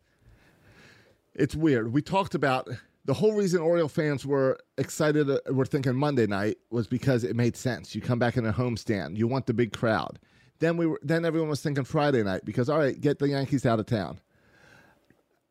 [1.36, 1.94] it's weird.
[1.94, 2.68] We talked about
[3.06, 7.36] the whole reason Oriole fans were excited, uh, were thinking Monday night was because it
[7.36, 7.94] made sense.
[7.94, 10.20] You come back in a homestand, you want the big crowd.
[10.60, 13.66] Then we were, then everyone was thinking Friday night because all right, get the Yankees
[13.66, 14.20] out of town.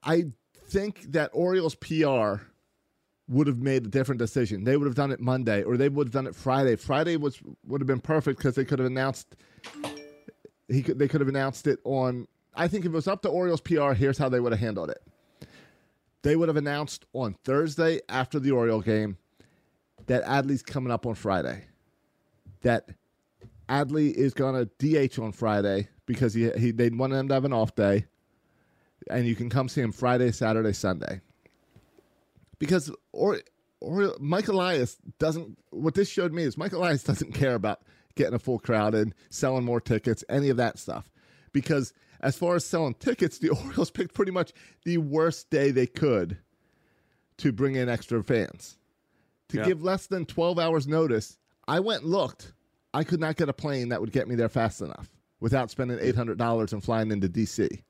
[0.03, 0.27] I
[0.67, 2.43] think that Orioles PR
[3.29, 4.65] would have made a different decision.
[4.65, 6.77] They would have done it Monday or they would have done it Friday.
[6.77, 9.37] Friday was would have been perfect because they could have announced
[10.69, 12.27] he could, they could have announced it on.
[12.55, 14.91] I think if it was up to Orioles PR, here's how they would have handled
[14.91, 15.03] it.
[16.23, 19.19] They would have announced on Thursday after the Oriole game
[20.07, 21.65] that Adley's coming up on Friday.
[22.63, 22.91] That
[23.69, 27.45] Adley is going to DH on Friday because he, he they want him to have
[27.45, 28.07] an off day,
[29.11, 31.21] and you can come see him Friday, Saturday, Sunday.
[32.59, 33.41] Because or
[33.81, 35.59] or Mike Elias doesn't.
[35.71, 37.83] What this showed me is Mike Elias doesn't care about
[38.15, 41.11] getting a full crowd and selling more tickets, any of that stuff.
[41.53, 44.53] Because as far as selling tickets, the Orioles picked pretty much
[44.85, 46.39] the worst day they could
[47.39, 48.79] to bring in extra fans.
[49.49, 49.65] To Yeah.
[49.67, 52.53] give less than 12 hours notice, I went and looked.
[52.95, 55.99] I could not get a plane that would get me there fast enough without spending
[55.99, 57.83] $800 and flying into DC.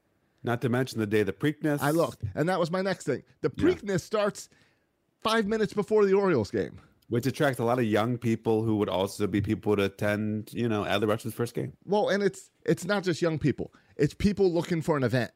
[0.44, 1.80] Not to mention the day of the Preakness.
[1.80, 3.22] I looked, and that was my next thing.
[3.42, 4.48] The Preakness starts
[5.22, 6.80] five minutes before the Orioles game.
[7.08, 10.50] which attracts a lot of young people who would also be people to attend.
[10.54, 11.74] You know, Adley Rutschman's first game.
[11.84, 13.70] Well, and it's it's not just young people;
[14.02, 15.30] it's people looking for an event.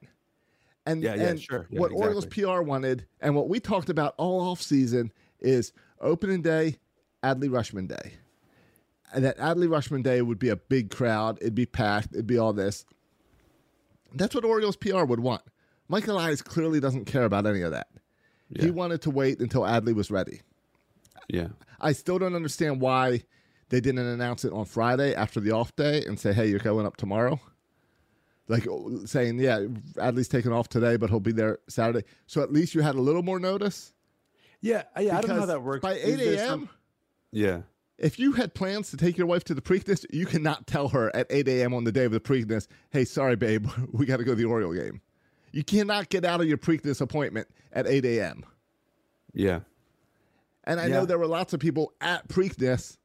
[0.85, 1.69] And Yeah, yeah, and sure.
[1.71, 2.27] Yeah, what Orioles.
[2.27, 6.79] PR wanted, and what we talked about all off season, is opening day,
[7.23, 8.15] Adley Rutschman Day,
[9.15, 11.39] and that Adley Rutschman Day would be a big crowd.
[11.41, 12.09] It'd be packed.
[12.13, 12.85] It'd be all this.
[14.15, 15.43] That's what Orioles PR would want.
[15.89, 17.87] Michael Elias clearly doesn't care about any of that.
[18.59, 20.43] He wanted to wait until Adley was ready.
[21.29, 21.49] Yeah,
[21.81, 23.23] I still don't understand why
[23.69, 26.87] they didn't announce it on Friday after the off day and say, "Hey, you're going
[26.87, 27.41] up tomorrow."
[28.49, 32.53] Like oh, saying, "Yeah, Adley's taking off today, but he'll be there Saturday." So at
[32.53, 33.93] least you had a little more notice.
[34.61, 35.19] Yeah, yeah.
[35.19, 35.83] I don't know how that works.
[35.83, 36.69] By eight a.m.,
[37.33, 37.63] Yeah.
[37.99, 41.15] if you had plans to take your wife to the Preakness, you cannot tell her
[41.15, 41.75] at 8 a.m.
[41.75, 44.45] on the day of the Preakness, hey, sorry, babe, we got to go to the
[44.47, 45.01] Oriole game.
[45.53, 48.45] You cannot get out of your Preakness appointment at 8 a.m.
[49.35, 49.61] Yeah.
[50.65, 50.95] And I Yeah.
[50.95, 52.97] know there were lots of people at Preakness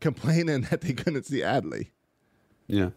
[0.00, 1.88] complaining that they couldn't see Adley.
[2.66, 2.90] Yeah.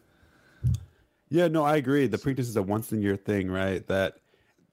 [1.33, 2.05] Yeah, no, I agree.
[2.05, 3.85] The Preakness is a once in a year thing, right?
[3.87, 4.19] That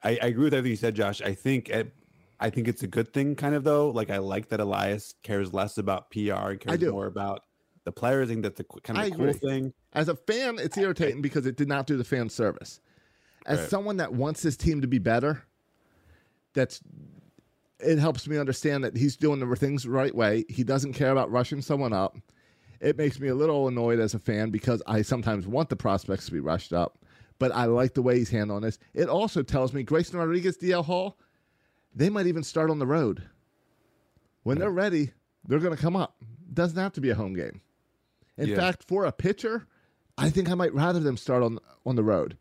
[0.05, 1.23] I, I agree with everything you said, Josh.
[1.23, 1.90] I think it,
[2.38, 3.88] I think it's a good thing, kind of though.
[3.88, 7.44] Like I like that Elias cares less about PR and cares more about
[7.85, 8.29] the players.
[8.29, 9.73] I think that's a kind of a cool thing.
[9.94, 12.83] As a fan, it's irritating because it did not do the fan service.
[13.46, 13.70] As Right.
[13.70, 15.42] someone that wants his team to be better,
[16.53, 16.83] that's
[17.79, 20.44] it helps me understand that he's doing the things the right way.
[20.51, 22.18] He doesn't care about rushing someone up.
[22.81, 26.27] It makes me a little annoyed as a fan because I sometimes want the prospects
[26.27, 26.99] to be rushed up,
[27.38, 28.79] but I like the way he's handling this.
[28.95, 31.19] It also tells me Grayson Rodriguez, DL Hall,
[31.95, 33.23] they might even start on the road.
[34.45, 35.12] When they're ready,
[35.47, 36.16] they're going to come up.
[36.53, 37.61] Doesn't have to be a home game.
[38.38, 38.57] In Yeah.
[38.57, 39.66] fact, for a pitcher,
[40.16, 42.37] I think I might rather them start on on the road,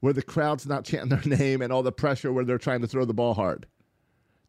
[0.00, 2.86] where the crowd's not chanting their name and all the pressure where they're trying to
[2.86, 3.66] throw the ball hard.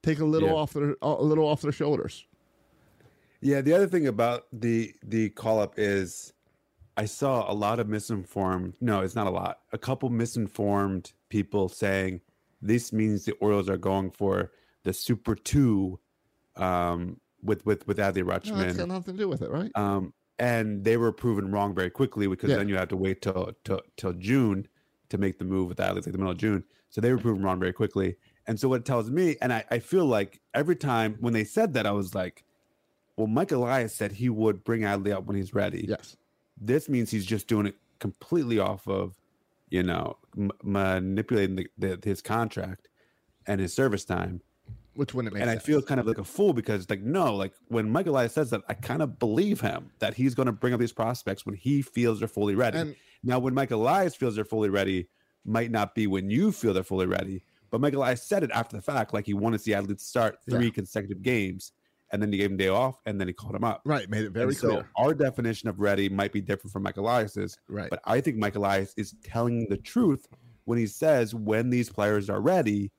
[0.04, 0.56] Take a little Yeah.
[0.56, 2.26] off their a little off their shoulders.
[3.46, 6.34] Yeah, the other thing about the the call up is
[6.98, 8.76] I saw a lot of misinformed.
[8.82, 9.60] No, it's not a lot.
[9.72, 12.22] A couple misinformed people saying
[12.60, 14.52] this means the Orioles are going for
[14.84, 16.00] the Super Two
[16.56, 18.78] um, with with with Adley No, that's Rutschman.
[18.78, 19.72] got nothing to do with it, right?
[19.76, 22.58] um, and they were proven wrong very quickly because Yeah.
[22.58, 24.68] then you have to wait till, till till June
[25.10, 26.64] to make the move with Adley, like the middle of June.
[26.90, 28.16] So they were proven wrong very quickly.
[28.48, 31.44] And so what it tells me, and I, I feel like every time when they
[31.44, 32.44] said that, I was like,
[33.18, 35.86] well, Mike Elias said he would bring Adley up when he's ready.
[35.88, 36.18] yes.
[36.60, 39.16] This means he's just doing it completely off of,
[39.70, 42.88] you know, m- manipulating the, the, his contract
[43.46, 44.42] and his service time
[44.96, 45.62] Which wouldn't make and sense.
[45.62, 48.50] I feel kind of like a fool because like no, like when Michael Elias says
[48.52, 51.56] that, I kind of believe him that he's going to bring up these prospects when
[51.56, 52.78] he feels they're fully ready.
[52.80, 52.96] And-
[53.28, 55.08] now, when Michael Elias feels they're fully ready,
[55.46, 57.44] might not be when you feel they're fully ready.
[57.72, 60.38] But Michael Elias said it after the fact, like he wanted to see Adley's start
[60.48, 60.72] three Yeah.
[60.72, 61.72] consecutive games,
[62.12, 63.82] and then he gave him day off, and then he called him up.
[63.86, 67.06] right, made it very And so our definition of ready might be different from Michael
[67.06, 67.58] Elias's.
[67.68, 67.90] Right.
[67.90, 70.28] But I think Michael Elias is telling the truth
[70.66, 72.92] when he says when these players are ready,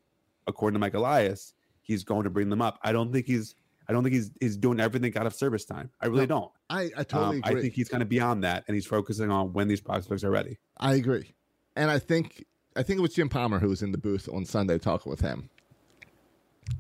[0.47, 2.79] according to Michael Elias, he's going to bring them up.
[2.83, 3.55] I don't think he's
[3.89, 5.91] I don't think he's he's doing everything out of service time.
[6.01, 6.51] I really don't.
[6.69, 9.53] I, I totally Um, I think he's kind of beyond that, and he's focusing on
[9.53, 10.59] when these prospects are ready.
[10.79, 11.35] I agree.
[11.77, 14.45] And I think I think it was Jim Palmer who was in the booth on
[14.45, 15.51] Sunday talking with him.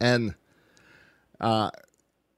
[0.01, 0.35] And
[1.41, 1.71] uh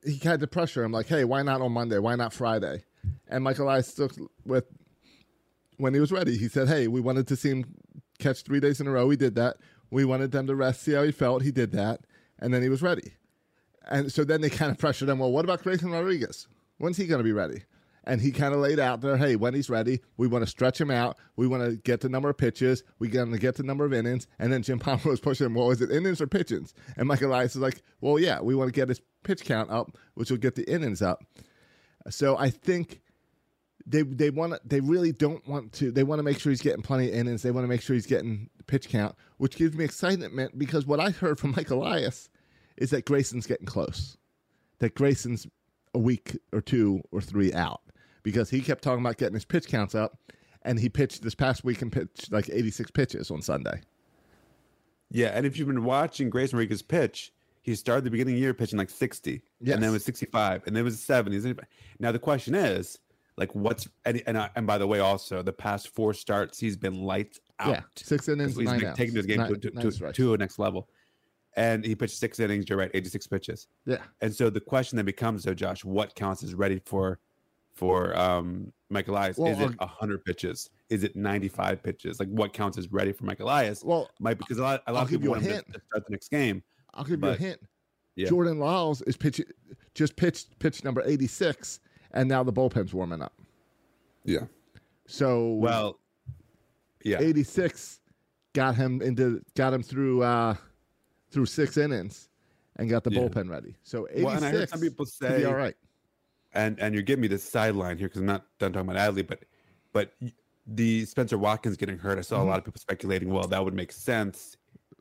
[0.08, 1.98] he had to pressure him like, hey, why not on Monday?
[1.98, 2.84] Why not Friday?
[3.28, 4.12] And Michael I stuck
[4.44, 4.64] with
[5.76, 6.36] when he was ready.
[6.36, 7.64] He said, Hey, we wanted to see him
[8.18, 9.06] catch three days in a row.
[9.06, 9.56] We did that.
[9.90, 11.42] We wanted them to rest, see how he felt.
[11.42, 12.00] He did that.
[12.38, 13.14] And then he was ready.
[13.88, 16.46] And so then they kind of pressured him, well, what about Grayson Rodriguez?
[16.76, 17.62] When's he going to be ready?
[18.08, 20.80] And he kind of laid out there, hey, when he's ready, we want to stretch
[20.80, 21.18] him out.
[21.36, 22.82] We want to get the number of pitches.
[22.98, 24.26] We going to get the number of innings.
[24.38, 26.72] And then Jim Palmer was pushing him, well, is it innings or pitches?
[26.96, 29.94] And Michael Elias is like, well, yeah, we want to get his pitch count up,
[30.14, 31.22] which will get the innings up.
[32.08, 33.02] So I think
[33.84, 36.82] they they want they really don't want to they want to make sure he's getting
[36.82, 37.42] plenty of innings.
[37.42, 40.98] They want to make sure he's getting pitch count, which gives me excitement because what
[40.98, 42.30] I heard from Mike Elias
[42.78, 44.16] is that Grayson's getting close.
[44.78, 45.46] That Grayson's
[45.92, 47.82] a week or two or three out
[48.22, 50.18] because he kept talking about getting his pitch counts up,
[50.62, 53.80] and he pitched this past week and pitched like 86 pitches on Sunday.
[55.10, 58.42] Yeah, and if you've been watching Grayson Rodriguez pitch, he started the beginning of the
[58.42, 59.74] year pitching like 60, Yes.
[59.74, 61.54] and then it was 65, and then it was 70.
[61.98, 62.98] Now the question is,
[63.36, 67.02] like, what's and and, and by the way, also the past four starts he's been
[67.02, 67.68] lights out.
[67.70, 68.98] Yeah, six innings, he's nine been outs.
[68.98, 70.88] taking this game Nine- to, to, nine to, to a next level,
[71.56, 72.68] and he pitched six innings.
[72.68, 73.68] You're right, 86 pitches.
[73.86, 77.20] Yeah, And so the question then becomes, though, Josh, what counts as ready for
[77.78, 79.36] for um Michael Elias?
[79.38, 80.68] Well, is it uh, 100 pitches?
[80.90, 82.18] Is it 95 pitches?
[82.18, 83.84] Like what counts as ready for Michael Elias?
[83.84, 85.52] Well, might because a lot, a lot I'll of give people you a want him
[85.52, 85.66] hint.
[85.66, 86.62] to, to start the next game.
[86.94, 87.60] I'll give you a hint.
[88.16, 88.28] Yeah.
[88.28, 89.44] Jordan Lyles is pitching
[89.94, 91.80] just pitched pitch number 86,
[92.12, 93.32] and now the bullpen's warming up.
[94.24, 94.46] Yeah.
[95.06, 96.00] So Well,
[97.04, 97.18] yeah.
[97.20, 98.00] 86
[98.54, 100.54] got him into got him through uh
[101.30, 102.28] through six innings
[102.76, 103.20] and got the Yeah.
[103.20, 103.76] bullpen ready.
[103.82, 105.74] So 86 Well, and I heard some people say- all right.
[106.54, 109.26] And and you're giving me this sideline here because I'm not done talking about Adley,
[109.26, 109.44] but
[109.92, 110.12] but
[110.66, 113.30] the Spenser Watkins getting hurt, I saw a lot of people speculating.
[113.32, 114.56] Well, that would make sense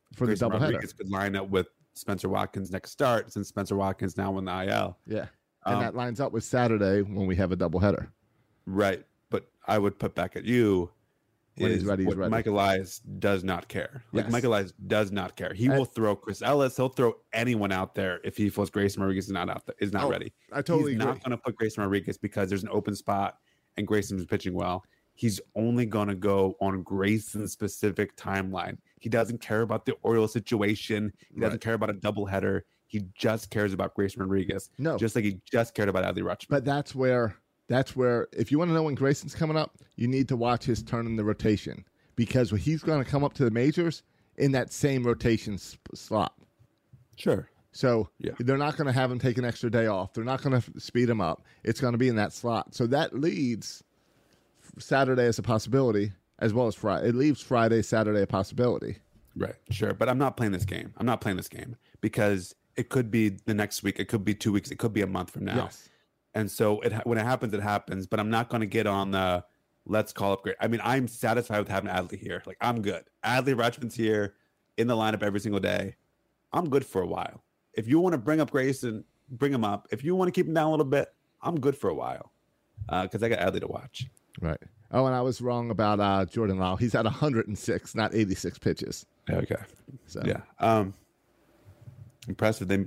[0.08, 0.18] Mm-hmm.
[0.18, 0.62] For the Grayson doubleheader.
[0.62, 4.64] Rodriguez could line up with Spenser Watkins next start since Spenser Watkins now in the
[4.64, 4.98] IL.
[5.06, 5.26] Yeah.
[5.66, 8.08] And Um, that lines up with Saturday when we have a doubleheader.
[8.66, 9.06] Right.
[9.30, 10.89] But I would put back at you
[11.58, 12.30] When he's is ready, he's ready.
[12.32, 14.03] Mike Elias does not care.
[14.14, 14.32] Like Yes.
[14.32, 15.53] Mike Elias does not care.
[15.53, 16.76] He I- will throw Chris Ellis.
[16.78, 19.91] He'll throw anyone out there if he feels Grayson Rodriguez is not out there, is
[19.93, 20.34] not Oh, ready.
[20.51, 21.14] I totally He's agree.
[21.14, 23.39] not going to put Grayson Rodriguez because there's an open spot
[23.78, 24.84] and Grayson's pitching well.
[25.16, 28.78] He's only going to go on Grayson's specific timeline.
[28.99, 31.12] He doesn't care about the Orioles situation.
[31.34, 31.62] He doesn't Right.
[31.62, 32.62] care about a doubleheader.
[32.86, 34.70] He just cares about Grayson Rodriguez.
[34.78, 34.95] No.
[34.97, 36.49] just like he just cared about Adley Rutschman.
[36.49, 37.36] But that's where
[37.68, 40.63] that's where if you want to know when Grayson's coming up, you need to watch
[40.65, 41.84] his turn in the rotation
[42.15, 44.03] because he's going to come up to the majors
[44.38, 46.34] in that same rotation sp- slot.
[47.18, 47.49] sure.
[47.74, 48.32] So Yeah.
[48.39, 50.13] they're not going to have him take an extra day off.
[50.13, 51.43] They're not going to speed him up.
[51.63, 52.74] It's going to be in that slot.
[52.74, 53.84] So that leads
[54.80, 57.09] Saturday as a possibility, as well as Friday.
[57.09, 58.97] It leaves Friday, Saturday a possibility.
[59.36, 59.93] Right, sure.
[59.93, 60.93] But I'm not playing this game.
[60.97, 63.99] I'm not playing this game because it could be the next week.
[63.99, 64.72] It could be two weeks.
[64.72, 65.55] It could be a month from now.
[65.65, 65.89] Yes.
[66.38, 68.06] And so it when it happens, it happens.
[68.06, 69.44] But I'm not going to get on the
[69.88, 70.56] let's call up great.
[70.62, 72.44] I mean, I'm satisfied with having Adley here.
[72.46, 73.06] Like I'm good.
[73.26, 74.36] Adley Rutschman's here
[74.78, 75.96] in the lineup every single day.
[76.54, 77.44] I'm good for a while.
[77.74, 79.88] If you want to bring up Grayson, bring him up.
[79.92, 81.12] If you want to keep him down a little bit,
[81.42, 82.32] I'm good for a while
[83.02, 84.06] because I got Adley to watch.
[84.40, 84.62] Right.
[84.92, 86.80] Oh, and I was wrong about uh, Jordan Lyles.
[86.80, 89.08] He's at 106, not 86 pitches.
[89.28, 89.56] Okay.
[90.06, 90.42] So Yeah.
[90.60, 90.94] Um.
[92.28, 92.68] Impressive.
[92.68, 92.86] They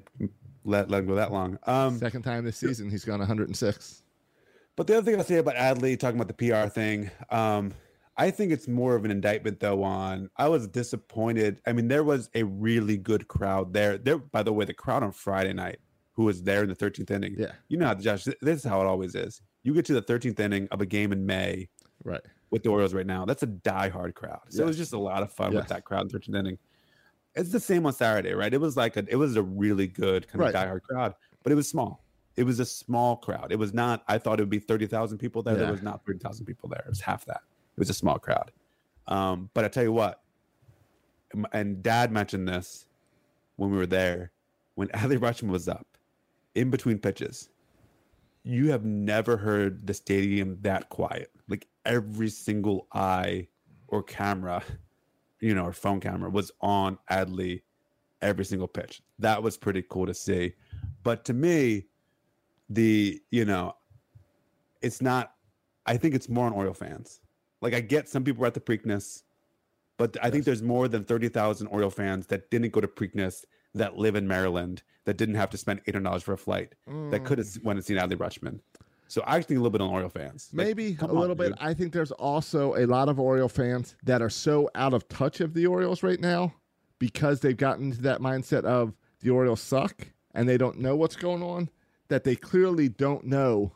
[0.64, 1.58] let let him go that long.
[1.66, 1.98] Um.
[1.98, 4.02] second time this season, he's gone 106.
[4.76, 7.72] But the other thing I'll say about Adley, talking about the PR thing, um,
[8.16, 11.60] I think it's more of an indictment though on I was disappointed.
[11.66, 13.98] I mean, there was a really good crowd there.
[13.98, 15.78] There, by the way, the crowd on Friday night
[16.12, 17.34] who was there in the 13th inning.
[17.38, 17.52] Yeah.
[17.68, 19.40] You know how Josh, this is how it always is.
[19.62, 21.68] You get to the 13th inning of a game in May
[22.04, 22.20] Right.
[22.50, 23.24] with the Orioles right now.
[23.26, 24.40] That's a diehard crowd.
[24.48, 25.62] So it was just a lot of fun Yes.
[25.62, 26.58] with that crowd in 13th inning.
[27.34, 28.52] It's the same on Saturday, right?
[28.52, 30.68] It was like a it was a really good kind of Right.
[30.68, 32.04] diehard crowd, but it was small.
[32.36, 33.52] It was a small crowd.
[33.52, 34.02] It was not.
[34.08, 35.54] I thought it would be thirty thousand people there.
[35.54, 35.64] Yeah.
[35.64, 36.82] There was not thirty thousand people there.
[36.84, 37.42] It was half that.
[37.76, 38.50] It was a small crowd.
[39.06, 40.22] Um, but I tell you what,
[41.52, 42.86] and Dad mentioned this
[43.56, 44.32] when we were there
[44.74, 45.86] when Adley Rutschman was up
[46.54, 47.48] in between pitches.
[48.42, 51.30] You have never heard the stadium that quiet.
[51.48, 53.48] Like every single eye
[53.88, 54.62] or camera,
[55.40, 57.62] you know, or phone camera was on Adley
[58.22, 59.02] every single pitch.
[59.18, 60.54] That was pretty cool to see.
[61.02, 61.86] But to me,
[62.68, 63.74] the you know,
[64.80, 65.34] it's not.
[65.86, 67.20] I think it's more on Oriole fans.
[67.60, 69.22] Like I get some people were at the Preakness,
[69.96, 73.44] but I think there's more than thirty thousand Oriole fans that didn't go to Preakness
[73.74, 76.74] that live in Maryland that didn't have to spend eight hundred dollars for a flight
[76.86, 77.24] that mm.
[77.24, 78.60] could have went and seen Adley Rutschman.
[79.10, 80.50] So I think a little bit on Oriole fans.
[80.52, 81.48] Like, Maybe a come on, little bit.
[81.48, 81.58] dude.
[81.60, 85.40] I think there's also a lot of Oriole fans that are so out of touch
[85.40, 86.54] of the Orioles right now
[87.00, 91.16] because they've gotten into that mindset of the Orioles suck and they don't know what's
[91.16, 91.68] going on
[92.06, 93.72] that they clearly don't know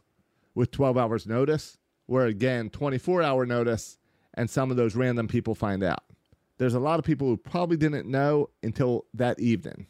[0.54, 3.98] with 12 hours notice where again 24 hour notice
[4.34, 6.04] and some of those random people find out
[6.58, 9.86] there's a lot of people who probably didn't know until that evening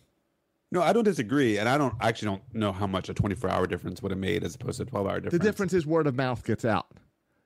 [0.74, 3.48] No, I don't disagree, and I don't I actually don't know how much a 24
[3.48, 5.40] hour difference would have made as opposed to a 12 hour difference.
[5.42, 6.88] The difference is word of mouth gets out.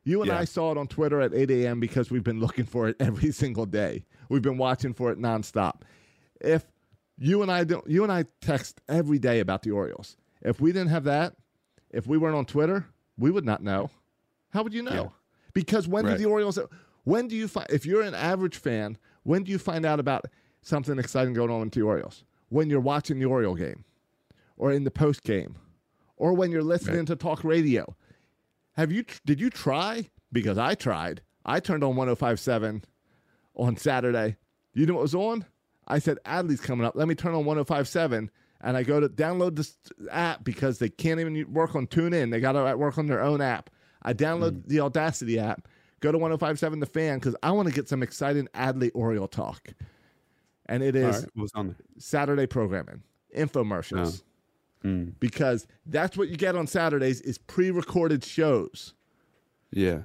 [0.04, 0.38] You and Yeah.
[0.38, 1.78] I saw it on Twitter at 8 a.m.
[1.80, 4.06] because we've been looking for it every single day.
[4.30, 5.82] We've been watching for it nonstop.
[6.40, 6.64] If
[7.18, 10.16] you and I don't, you and I text every day about the Orioles.
[10.40, 11.34] If we didn't have that,
[11.90, 12.86] if we weren't on Twitter,
[13.18, 13.90] we would not know.
[14.50, 14.92] How would you know?
[14.92, 15.08] Yeah.
[15.52, 16.12] Because when Right.
[16.16, 16.58] do the Orioles?
[17.04, 17.66] When do you find?
[17.70, 20.24] If you're an average fan, when do you find out about
[20.62, 22.24] something exciting going on with the Orioles?
[22.48, 23.84] When you're watching the Oriole game,
[24.56, 25.56] or in the post game,
[26.16, 27.06] or when you're listening Right.
[27.08, 27.94] to talk radio.
[28.72, 29.04] Have you?
[29.26, 30.10] Did you try?
[30.32, 31.22] Because I tried.
[31.44, 32.82] I turned on 105.7
[33.56, 34.36] on Saturday.
[34.74, 35.44] You know what was on?
[35.86, 36.94] I said Adley's coming up.
[36.96, 38.28] Let me turn on 105.7,
[38.60, 39.76] and I go to download this
[40.10, 42.30] app because they can't even work on TuneIn.
[42.30, 43.70] They got to work on their own app.
[44.02, 44.68] I download Hmm.
[44.68, 45.66] the Audacy app.
[46.00, 49.72] Go to 105.7 The Fan because I want to get some exciting Adley Oriole talk.
[50.68, 51.76] And it is right, what on there?
[51.98, 53.02] Saturday programming,
[53.36, 54.22] infomercials.
[54.22, 54.24] Oh.
[55.18, 58.94] Because that's what you get on Saturdays is pre-recorded shows.
[59.72, 60.02] Yeah.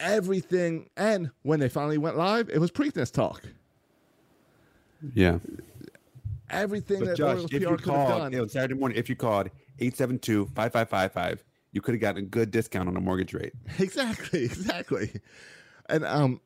[0.00, 3.42] Everything and when they finally went live, it was Preakness talk.
[5.14, 5.38] Yeah.
[6.50, 8.32] Everything But that Josh, Orioles if PR you called done.
[8.32, 9.50] you know, Saturday morning, if you called
[9.80, 11.40] 872-5555,
[11.72, 13.52] you could have gotten a good discount on a mortgage rate.
[13.78, 15.12] Exactly, exactly.
[15.88, 16.40] And um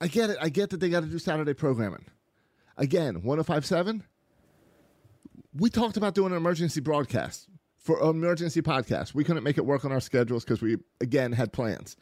[0.00, 0.38] I get it.
[0.40, 2.04] I get that they got to do Saturday programming.
[2.76, 4.04] Again, 1057
[5.58, 7.48] we talked about doing an emergency broadcast
[7.78, 9.14] for an emergency podcast.
[9.14, 11.96] We couldn't make it work on our schedules because we again had plans.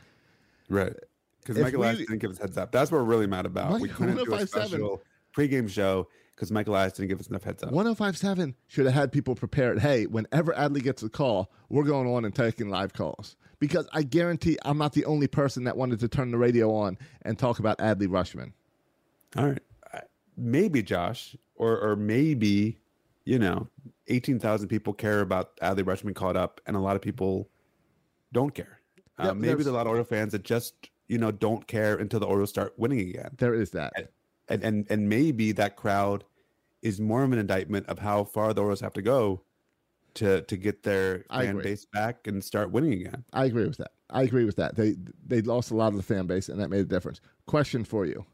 [0.69, 0.95] Right.
[1.41, 2.73] Because Michael we- didn't give us heads up.
[2.73, 3.81] That's what we're really mad about.
[3.81, 5.03] we couldn't do a oh special
[5.37, 7.71] pregame show because Mike Elias didn't give us enough heads up.
[7.71, 9.79] 1057 should have had people prepared.
[9.79, 13.37] Hey, whenever Adley gets a call, we're going on and taking live calls.
[13.61, 16.99] Because I guarantee I'm not the only person that wanted to turn the radio on
[17.23, 18.53] and talk about Adley Rutschman.
[19.37, 19.63] All right,
[20.37, 22.79] maybe Josh, or or maybe
[23.25, 23.69] you know,
[24.09, 27.49] eighteen thousand people care about Adley Rutschman caught up, and a lot of people
[28.33, 28.81] don't care.
[29.19, 30.75] Uh, maybe there's- a lot of Oriole fans that just
[31.09, 33.31] you know don't care until the Orioles start winning again.
[33.39, 33.93] There is that.
[34.49, 36.25] and and and maybe that crowd
[36.83, 39.41] is more of an indictment of how far the Orioles have to go
[40.15, 41.63] to to get their I fan agree.
[41.63, 43.25] base back and start winning again.
[43.33, 43.93] I agree with that.
[44.11, 44.77] I agree with that.
[44.77, 47.21] They they lost a lot of the fan base, and that made a difference.
[47.47, 48.25] Question for you: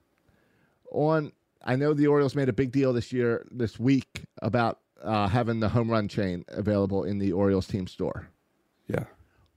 [0.90, 1.30] On,
[1.64, 5.60] I know the Orioles made a big deal this year, this week, about uh, having
[5.60, 8.28] the home run chain available in the Orioles team store.
[8.88, 9.04] Yeah,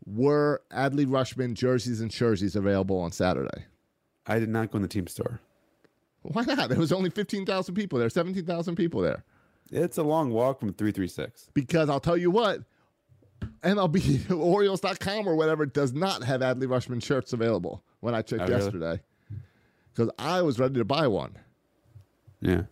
[0.06, 3.66] Were Adley Rutschman jerseys and jerseys available on Saturday?
[4.28, 5.40] I did not go in the team store.
[6.22, 6.70] Why not?
[6.70, 9.24] There was only fifteen thousand people there, seventeen thousand people there.
[9.72, 11.50] It's a long walk from three three six.
[11.54, 12.62] Because I'll tell you what,
[13.62, 18.48] MLB Orioles.com or whatever does not have Adley Rutschman shirts available when I checked Oh,
[18.52, 19.02] yesterday.
[19.94, 21.38] Because I was ready to buy one.
[22.44, 22.64] Yeah.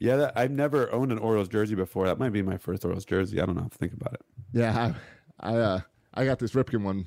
[0.00, 2.06] Yeah, that, I've never owned an Orioles jersey before.
[2.06, 3.40] That might be my first Orioles jersey.
[3.40, 3.62] I don't know.
[3.62, 4.20] Have to think about it.
[4.52, 4.94] Yeah,
[5.40, 5.80] I I, uh,
[6.14, 7.06] I got this Ripken one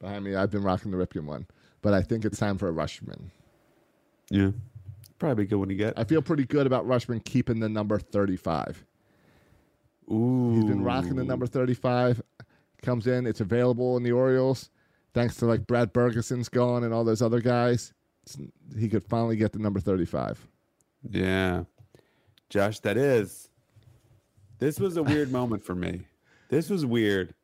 [0.00, 0.34] behind me.
[0.34, 1.46] I've been rocking the Ripken one,
[1.82, 3.30] but I think it's time for a Rutschman.
[4.30, 4.50] Yeah,
[5.18, 5.94] probably a good one to get.
[5.96, 8.84] I feel pretty good about Rutschman keeping the number thirty-five.
[10.10, 12.22] Ooh, He's been rocking the number 35.
[12.82, 14.70] Comes in, it's available in the Orioles.
[15.14, 17.92] Thanks to like Brad Bergesen's gone and all those other guys.
[18.78, 20.46] He could finally get the number 35.
[21.10, 21.64] Yeah.
[22.50, 23.48] Josh, that is.
[24.58, 26.06] This was a weird moment for me.
[26.48, 27.34] This was weird.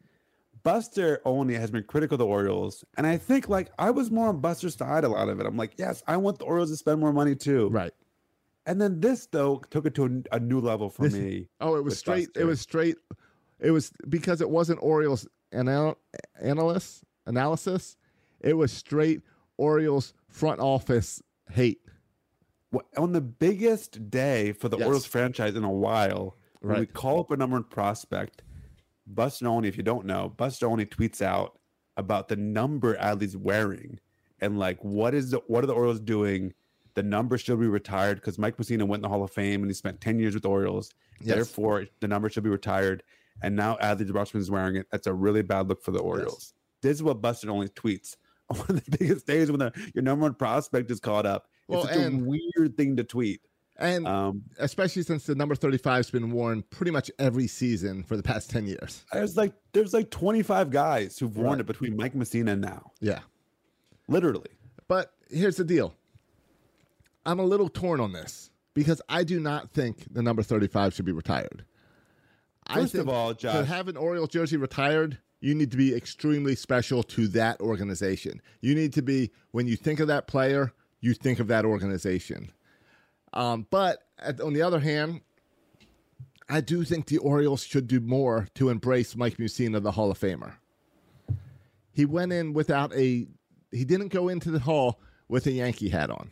[0.62, 2.84] Buster Olney has been critical of the Orioles.
[2.96, 5.46] And I think like I was more on Buster's side a lot of it.
[5.46, 7.68] I'm like, yes, I want the Orioles to spend more money too.
[7.68, 7.92] Right.
[8.64, 11.48] And then this though took it to a, a new level for This- me.
[11.60, 12.28] Oh, it was straight.
[12.36, 12.96] It was straight.
[13.58, 15.98] It was because it wasn't Orioles anal-
[16.40, 17.96] analyst analysis.
[18.40, 19.22] It was straight
[19.56, 21.80] Orioles front office hate.
[22.96, 24.86] On the biggest day for the Yes.
[24.86, 28.42] Orioles franchise in a while, when we call up a number one prospect,
[29.06, 31.58] Buster Olney, if you don't know, Buster Olney tweets out
[31.96, 33.98] about the number Adley's wearing
[34.40, 36.54] and like what is the what are the Orioles doing?
[36.94, 39.70] The number should be retired because Mike Mussina went in the Hall of Fame and
[39.70, 40.90] he spent 10 years with the Orioles.
[41.20, 41.36] Yes.
[41.36, 43.02] Therefore, the number should be retired.
[43.42, 44.86] And now Adley Rutschman is wearing it.
[44.90, 46.52] That's a really bad look for the Orioles.
[46.82, 48.16] This is what Buster Olney tweets
[48.48, 51.48] one of the biggest days when the, your number one prospect is caught up.
[51.68, 53.40] Well, it's and- a weird thing to tweet.
[53.78, 58.16] And Um, especially since the number 35 has been worn pretty much every season for
[58.16, 59.02] the past 10 years.
[59.12, 61.60] there's like there's like 25 guys who've worn Right.
[61.60, 62.92] it between Mike Mussina and now.
[63.00, 63.20] Yeah.
[64.08, 64.50] Literally.
[64.88, 65.94] But here's the deal.
[67.24, 71.06] I'm a little torn on this because I do not think the number 35 should
[71.06, 71.64] be retired.
[72.66, 75.94] I First of think all, to have an Orioles jersey retired, you need to be
[75.94, 78.40] extremely special to that organization.
[78.60, 82.52] You need to be when you think of that player, you think of that organization.
[83.32, 85.20] Um, but at, on the other hand,
[86.48, 90.18] I do think the Orioles should do more to embrace Mike Mussina, the Hall of
[90.18, 90.54] Famer.
[91.90, 93.26] He went in without a.
[93.72, 96.30] He didn't go into the hall with a Yankee hat on.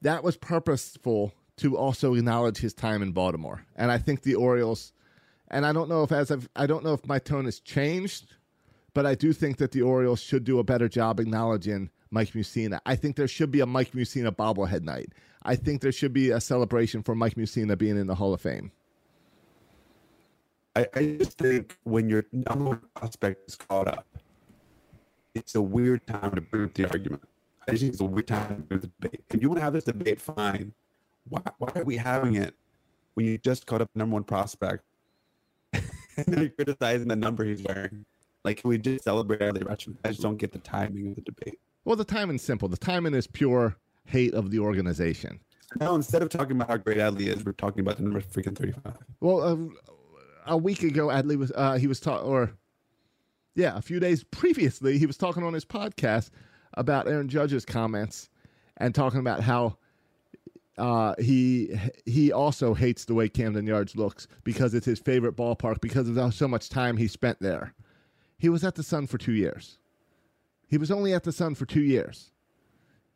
[0.00, 4.92] That was purposeful to also acknowledge his time in Baltimore, and I think the Orioles.
[5.50, 8.34] And I don't know if as I've, I don't know if my tone has changed,
[8.94, 12.80] but I do think that the Orioles should do a better job acknowledging Mike Mussina.
[12.86, 15.12] I think there should be a Mike Mussina bobblehead night.
[15.42, 18.40] I think there should be a celebration for Mike Mussina being in the Hall of
[18.40, 18.72] Fame.
[20.74, 24.06] I, I just think when your number one prospect is caught up,
[25.34, 27.22] it's a weird time to bring up the argument.
[27.68, 29.24] I just think it's a weird time to bring up the debate.
[29.30, 30.72] If you want to have this debate, fine.
[31.28, 32.54] Why, why are we having it
[33.14, 34.84] when you just caught up the number one prospect
[36.16, 38.04] and then you're criticizing the number he's wearing?
[38.44, 39.96] Like, can we just celebrate Adley Rutschman?
[40.04, 41.58] I just don't get the timing of the debate.
[41.84, 42.68] Well, the timing's simple.
[42.68, 45.40] The timing is pure hate of the organization.
[45.80, 48.56] Now, instead of talking about how great Adley is, we're talking about the number freaking
[48.56, 48.94] 35.
[49.20, 49.56] Well, uh,
[50.46, 52.52] a week ago, Adley was uh, he was talking, or
[53.54, 56.30] yeah, a few days previously, he was talking on his podcast
[56.74, 58.30] about Aaron Judge's comments
[58.76, 59.78] and talking about how
[60.78, 65.80] uh, he he also hates the way Camden Yards looks because it's his favorite ballpark
[65.80, 67.74] because of how so much time he spent there.
[68.38, 69.78] He was at the Sun for two years.
[70.68, 72.32] He was only at the Sun for two years.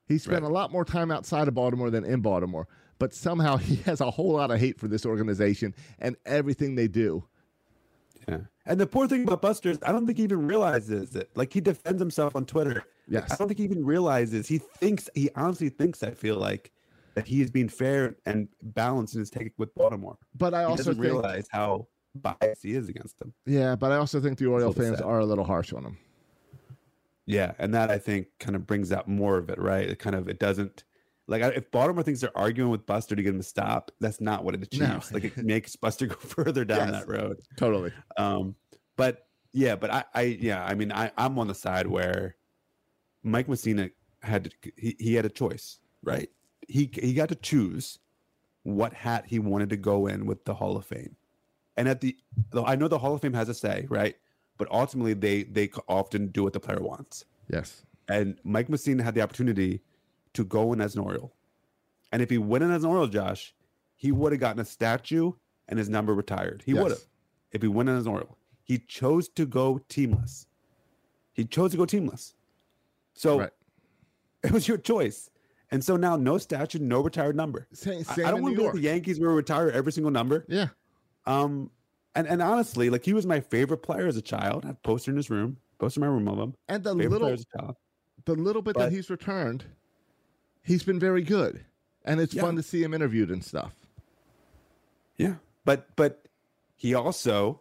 [0.09, 0.51] He spent Right.
[0.51, 2.67] a lot more time outside of Baltimore than in Baltimore,
[2.99, 6.89] but somehow he has a whole lot of hate for this organization and everything they
[6.89, 7.25] do.
[8.29, 8.39] Yeah.
[8.67, 11.31] And the poor thing about Buster is I don't think he even realizes it.
[11.35, 12.85] Like he defends himself on Twitter.
[13.09, 13.31] Yes.
[13.33, 14.47] I don't think he even realizes.
[14.49, 16.71] He thinks he honestly thinks I feel like
[17.15, 20.17] that he is being fair and balanced in his take with Baltimore.
[20.37, 23.33] But I also think, realize how biased he is against them.
[23.47, 25.07] yeah, but I also think the Oriole fans sad.
[25.07, 25.99] are a little harsh on him.
[27.27, 29.89] Yeah, and that I think kind of brings out more of it, right?
[29.89, 30.85] It kind of it doesn't
[31.29, 34.43] like if Baltimore thinks they're arguing with Buster to get him to stop, that's not
[34.45, 35.13] what it achieves.
[35.13, 37.01] Like it makes Buster go further down Yes.
[37.05, 37.39] that road.
[37.57, 37.93] Totally.
[38.17, 38.57] Um,
[38.97, 42.35] but yeah, but I, I yeah, I mean, I, I'm on the side where
[43.23, 43.91] Mike Mussina
[44.23, 46.29] had to, he, he had a choice, right?
[46.71, 47.99] He he got to choose
[48.63, 51.17] what hat he wanted to go in with the Hall of Fame,
[51.77, 52.17] and at the
[52.51, 54.17] though I know the Hall of Fame has a say, right?
[54.57, 57.83] But ultimately, they they often do what the player wants, Yes.
[58.09, 59.81] and Mike Mussina had the opportunity
[60.35, 61.33] to go in as an Oriole,
[62.13, 63.53] and if he went in as an Oriole, Josh,
[63.97, 65.33] he would have gotten a statue
[65.69, 66.63] and his number retired.
[66.67, 66.83] He Yes.
[66.83, 67.01] would have
[67.53, 68.37] if he went in as an Oriole.
[68.63, 70.47] He chose to go teamless.
[71.33, 72.35] He chose to go teamless.
[73.15, 73.51] So Right.
[74.45, 75.30] it was your choice.
[75.73, 77.69] And so now no statue, no retired number.
[77.73, 79.93] Same, I- same I don't want to be like the Yankees where we retire every
[79.93, 80.45] single number.
[80.49, 80.69] Yeah.
[81.27, 81.71] Um,
[82.17, 84.65] and, and honestly, like he was my favorite player as a child.
[84.65, 86.55] I have a poster in his room, poster in my room of him.
[86.69, 87.77] And the Favorite little as a child.
[88.25, 89.65] the little bit that he's returned,
[90.63, 91.65] he's been very good.
[92.05, 92.43] And it's Yeah.
[92.43, 93.73] fun to see him interviewed and stuff.
[95.19, 95.35] Yeah.
[95.65, 96.27] But but
[96.75, 97.61] he also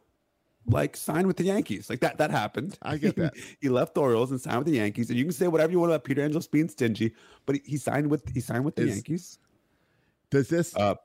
[0.70, 1.90] like signed with the Yankees.
[1.90, 2.78] Like that that happened.
[2.82, 3.34] I get that.
[3.62, 5.10] he left the Orioles and signed with the Yankees.
[5.10, 7.14] And you can say whatever you want about Peter Angelos being stingy,
[7.46, 9.40] but he, he signed with he signed with the Is- Yankees.
[10.30, 10.96] Does this Uh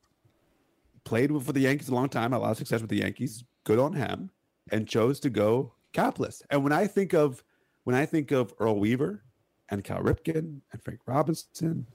[1.04, 2.96] played with, for the Yankees a long time, had a lot of success with the
[2.96, 3.44] Yankees.
[3.64, 4.30] Good on him,
[4.72, 6.42] and chose to go capless.
[6.50, 7.42] And when I think of
[7.84, 9.22] when I think of Earl Weaver
[9.70, 11.86] and Cal Ripken and Frank Robinson,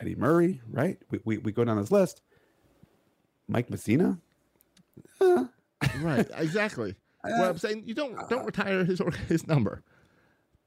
[0.00, 0.98] Eddie Murray, right?
[1.10, 2.22] We we, we go down this list.
[3.48, 4.18] Mike Mussina,
[6.00, 6.94] right, exactly.
[7.24, 9.82] well, I'm saying you don't don't retire his or his number.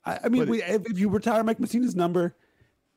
[0.06, 2.36] I, I mean, we, if, if you retire Mike Mussina's number,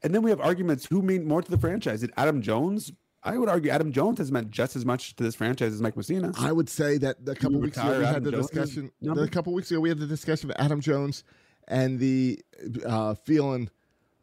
[0.03, 2.01] and then we have arguments who mean more to the franchise.
[2.01, 2.93] Did Adam Jones?
[3.23, 5.97] I would argue Adam Jones has meant just as much to this franchise as Mike
[5.97, 6.33] Mussina.
[6.39, 8.93] I would say that a couple weeks ago we had Adam the Jones' discussion.
[9.01, 9.25] number?
[9.25, 11.25] A couple weeks ago we had the discussion of Adam Jones
[11.67, 12.41] and the
[12.85, 13.69] uh, feeling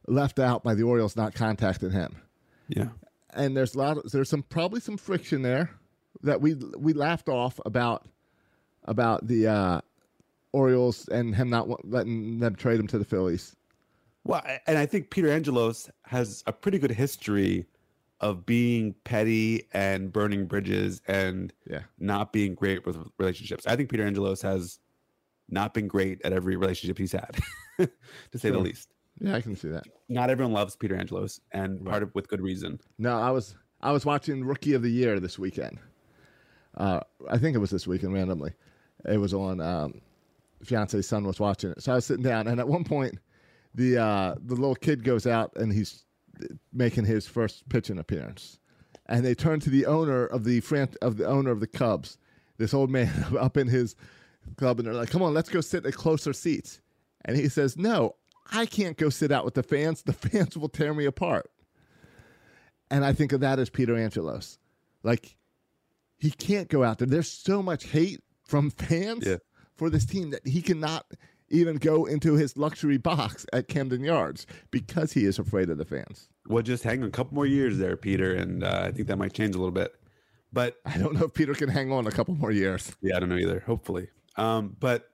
[0.08, 2.16] left out by the Orioles not contacting him.
[2.70, 2.90] Yeah.
[3.34, 5.72] and there's a lot of, there's some probably some friction there
[6.22, 8.06] that we we laughed off about
[8.86, 9.82] about the uh,
[10.52, 13.56] Orioles and him not letting them trade him to the Phillies.
[14.24, 17.66] Well, and I think Peter Angelos has a pretty good history
[18.22, 21.82] of being petty and burning bridges and Yeah.
[22.00, 23.68] not being great with relationships.
[23.68, 24.80] I think Peter Angelos has
[25.50, 27.38] not been great at every relationship he's had,
[27.78, 28.90] to say the least.
[29.20, 29.84] Yeah, I can see that.
[30.08, 32.80] Not everyone loves Peter Angelos, and part of with good reason.
[32.98, 35.80] No, I was I was watching Rookie of the Year this weekend.
[36.76, 38.54] Uh, I think it was this weekend randomly.
[39.06, 40.02] It was on um,
[40.64, 43.20] fiance's son was watching it, so I was sitting down, and at one point,
[43.76, 46.06] the uh, the little kid goes out and he's
[46.72, 48.60] making his first pitching appearance,
[49.08, 52.18] and they turn to the owner of the fran- of the owner of the Cubs,
[52.58, 53.96] this old man up in his
[54.58, 56.82] club, and they're like, "Come on, let's go sit at closer seats,"
[57.26, 58.16] and he says, "No."
[58.52, 60.02] I can't go sit out with the fans.
[60.02, 61.50] The fans will tear me apart.
[62.92, 64.60] And I think of that as Peter Angelos.
[65.02, 65.36] Like,
[66.24, 67.08] he can't go out there.
[67.08, 69.38] There's so much hate from fans Yeah.
[69.76, 71.06] for this team that he cannot
[71.50, 75.84] even go into his luxury box at Camden Yards because he is afraid of the
[75.86, 76.30] fans.
[76.48, 79.18] Well, just hang on a couple more years there, Peter, and uh, I think that
[79.18, 79.94] might change a little bit.
[80.54, 82.96] But I don't know if Peter can hang on a couple more years.
[83.02, 83.60] Yeah, I don't know either.
[83.60, 84.08] Hopefully,
[84.38, 85.10] um, but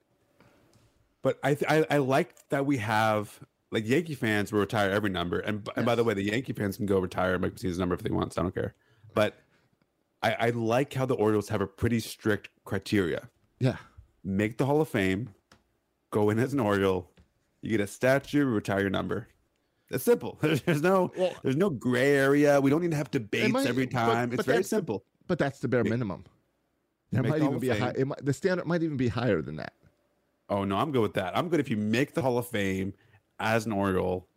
[1.24, 3.40] but I, th- I I like that we have
[3.72, 6.54] like Yankee fans will retire every number, and, b and by the way, the Yankee
[6.54, 8.34] fans can go retire Mike Mussina's number if they want.
[8.34, 8.76] So I don't care.
[9.16, 9.40] But
[10.22, 13.30] I, I like how the Orioles have a pretty strict criteria.
[13.60, 13.78] Yeah.
[14.24, 15.30] Make the Hall of Fame,
[16.12, 17.10] go in as an Oriole,
[17.62, 19.28] you get a statue, retire your number.
[19.90, 20.38] That's simple.
[20.42, 22.62] There's no Well- there's no gray area.
[22.62, 24.30] We don't need to have debates might- every time.
[24.30, 25.04] but it's very the- simple.
[25.28, 26.26] But that's the bare minimum.
[27.12, 29.42] There might the even be a high, it might, the standard might even be higher
[29.42, 29.74] than that.
[30.50, 31.36] Oh no, I'm good with that.
[31.38, 32.94] I'm good if you make the Hall of Fame
[33.40, 34.28] as an Oriole,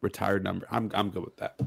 [0.00, 0.66] retired number.
[0.70, 1.58] I'm I'm good with that.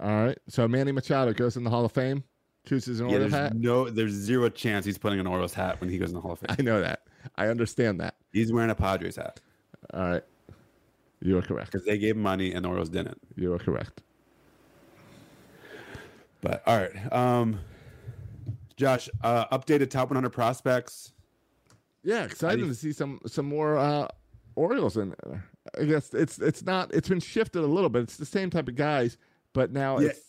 [0.00, 0.38] All right.
[0.48, 2.22] So Manny Machado goes in the Hall of Fame,
[2.68, 3.54] chooses an Yeah, Oriole there's hat.
[3.56, 6.32] no, there's zero chance he's putting an Orioles hat when he goes in the Hall
[6.32, 6.56] of Fame.
[6.58, 7.02] I know that.
[7.36, 8.14] I understand that.
[8.32, 9.40] He's wearing a Padres hat
[9.92, 10.22] All right.
[11.20, 11.72] You are correct.
[11.72, 13.20] because they gave money and the Orioles didn't.
[13.36, 14.02] You are correct.
[16.40, 17.58] But all right, um,
[18.76, 21.12] Josh, uh, updated top 100 prospects.
[22.04, 24.06] Yeah, excited to see some some more uh,
[24.54, 25.44] Orioles in there.
[25.78, 28.02] I guess it's it's not it's been shifted a little bit.
[28.04, 29.18] It's the same type of guys,
[29.52, 30.10] but now Yeah.
[30.10, 30.27] it's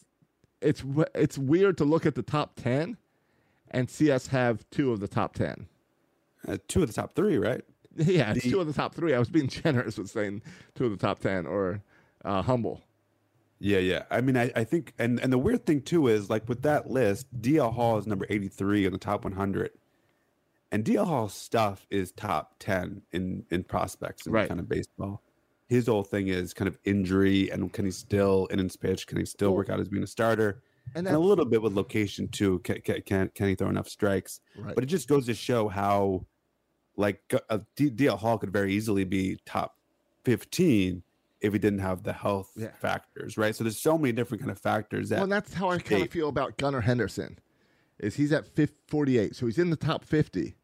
[0.61, 0.83] it's
[1.15, 2.97] it's weird to look at the top ten
[3.71, 5.67] and see us have two of the top ten.
[6.47, 7.61] Uh, two of the top three, right?
[7.95, 9.13] Yeah, it's The- two of the top three.
[9.13, 10.41] I was being generous with saying
[10.75, 11.81] two of the top ten or
[12.23, 12.81] uh, humble.
[13.61, 14.03] Yeah, yeah.
[14.09, 16.89] I mean, I, I think, and and the weird thing too is like with that
[16.89, 19.71] list, DL Hall is number eighty three on the top one hundred,
[20.71, 24.47] and DL Hall's stuff is top ten in in prospects in Right.
[24.47, 25.21] kind of baseball.
[25.69, 29.17] His whole thing is kind of injury and can he still in his pitch can
[29.19, 30.61] he still work out as being a starter
[30.95, 32.59] And and a little bit with location too.
[32.59, 34.41] Can can can, he throw enough strikes?
[34.57, 34.73] right.
[34.75, 36.25] But it just goes to show how,
[36.97, 39.75] like, a D- DL Hall could very easily be top
[40.25, 41.03] 15
[41.41, 42.71] if he didn't have the health Yeah.
[42.81, 43.55] factors, right?
[43.55, 45.19] So there's so many different kind of factors that.
[45.19, 47.37] well, that's how I kind of feel about Gunnar Henderson.
[47.99, 50.55] Is he's at 50, 48, so he's in the top 50.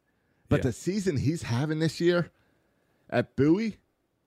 [0.49, 0.63] But Yeah.
[0.63, 2.31] the season he's having this year
[3.09, 3.77] at Bowie,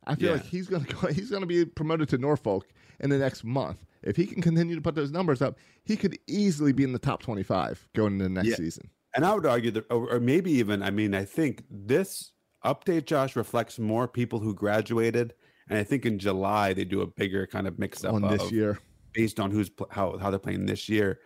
[0.09, 0.35] I feel Yeah.
[0.37, 2.67] like he's gonna go, he's gonna be promoted to Norfolk
[3.01, 3.85] in the next month.
[4.03, 6.99] If he can continue to put those numbers up, he could easily be in the
[6.99, 8.57] top 25 going into the next Yeah.
[8.57, 8.91] season.
[9.15, 12.33] and I would argue that, or, maybe even, I mean, I think this
[12.65, 15.35] update, Josh, reflects more people who graduated.
[15.69, 18.43] And I think in July they do a bigger kind of mix up on this
[18.45, 18.79] of- year.
[19.15, 21.19] based on who's how how they're playing this year.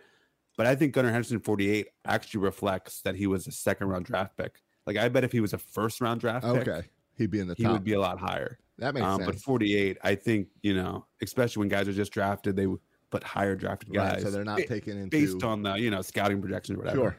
[0.57, 4.37] But I think Gunnar Henderson 48 actually reflects that he was a second round draft
[4.37, 4.61] pick.
[4.87, 7.47] Like I bet if he was a first round draft pick, Okay, he'd be in
[7.47, 7.73] the top he top.
[7.73, 8.57] would be a lot higher.
[8.79, 12.55] That makes Um, but 48, I think you know, especially when guys are just drafted,
[12.55, 12.67] they
[13.11, 14.23] put higher drafted Right, guys.
[14.23, 16.97] so they're not ba- taken into based on the you know scouting projections or whatever.
[16.97, 17.17] sure.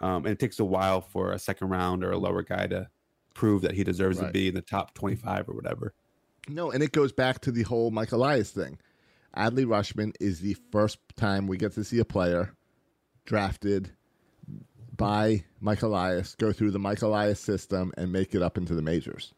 [0.00, 2.88] Um, and it takes a while for a second round or a lower guy to
[3.34, 5.94] prove that he deserves to be in the top 25 or whatever.
[6.48, 8.78] No, and it goes back to the whole Mike Elias thing.
[9.36, 12.52] Adley Rutschman is the first time we get to see a player
[13.24, 13.92] drafted
[14.96, 18.82] by Mike Elias go through the Mike Elias system and make it up into the
[18.82, 19.32] majors.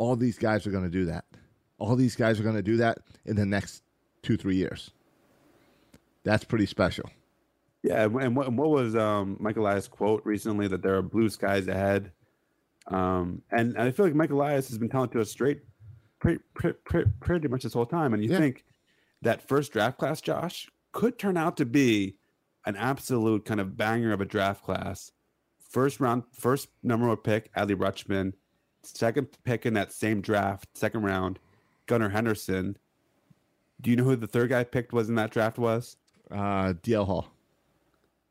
[0.00, 1.26] All these guys are going to do that.
[1.76, 3.82] All these guys are going to do that in the next
[4.22, 4.92] two, three years.
[6.24, 7.10] That's pretty special.
[7.82, 11.28] Yeah, and, what, and what was um, Michael Elias' quote recently that there are blue
[11.28, 12.12] skies ahead?
[12.86, 15.60] Um, and, and I feel like Michael Elias has been telling to us straight
[16.18, 18.14] pretty, pretty, pretty, pretty much this whole time.
[18.14, 18.38] And you Yeah.
[18.38, 18.64] think
[19.20, 22.16] that first draft class, Josh, could turn out to be
[22.64, 25.12] an absolute kind of banger of a draft class.
[25.58, 28.32] First round, first number one pick, Adley Rutschman.
[28.82, 31.38] Second pick in that same draft, second round,
[31.86, 32.76] Gunnar Henderson.
[33.80, 35.96] Do you know who the third guy picked was in that draft was?
[36.30, 37.28] Uh, DL Hall.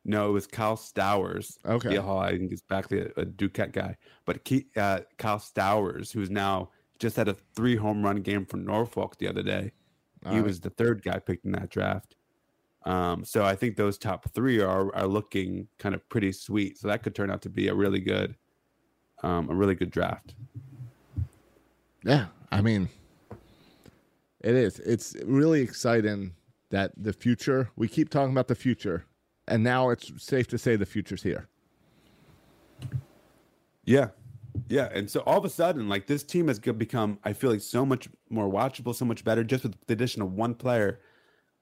[0.06, 1.58] No, it was Kyle Stowers.
[1.66, 1.90] Okay.
[1.90, 3.96] DL Hall, I think it's back a, a Duquette guy.
[4.26, 6.70] But Ke- uh, Kyle Stowers, who's now
[7.00, 9.72] just had a three home run game for Norfolk the other day.
[10.26, 10.46] All he right.
[10.46, 12.16] was the third guy picked in that draft.
[12.86, 16.78] Um, so I think those top three are are looking kind of pretty sweet.
[16.78, 18.36] So that could turn out to be a really good,
[19.24, 20.36] um, a really good draft.
[22.04, 22.90] Yeah, I mean,
[24.42, 24.80] it is.
[24.80, 26.34] It's really exciting
[26.70, 27.70] that the future.
[27.76, 29.06] We keep talking about the future,
[29.48, 31.48] and now it's safe to say the future's here.
[33.90, 34.10] Yeah.
[34.68, 34.90] Yeah.
[34.94, 37.86] And so all of a sudden, like this team has become, I feel like so
[37.86, 41.00] much more watchable, so much better just with the addition of one player,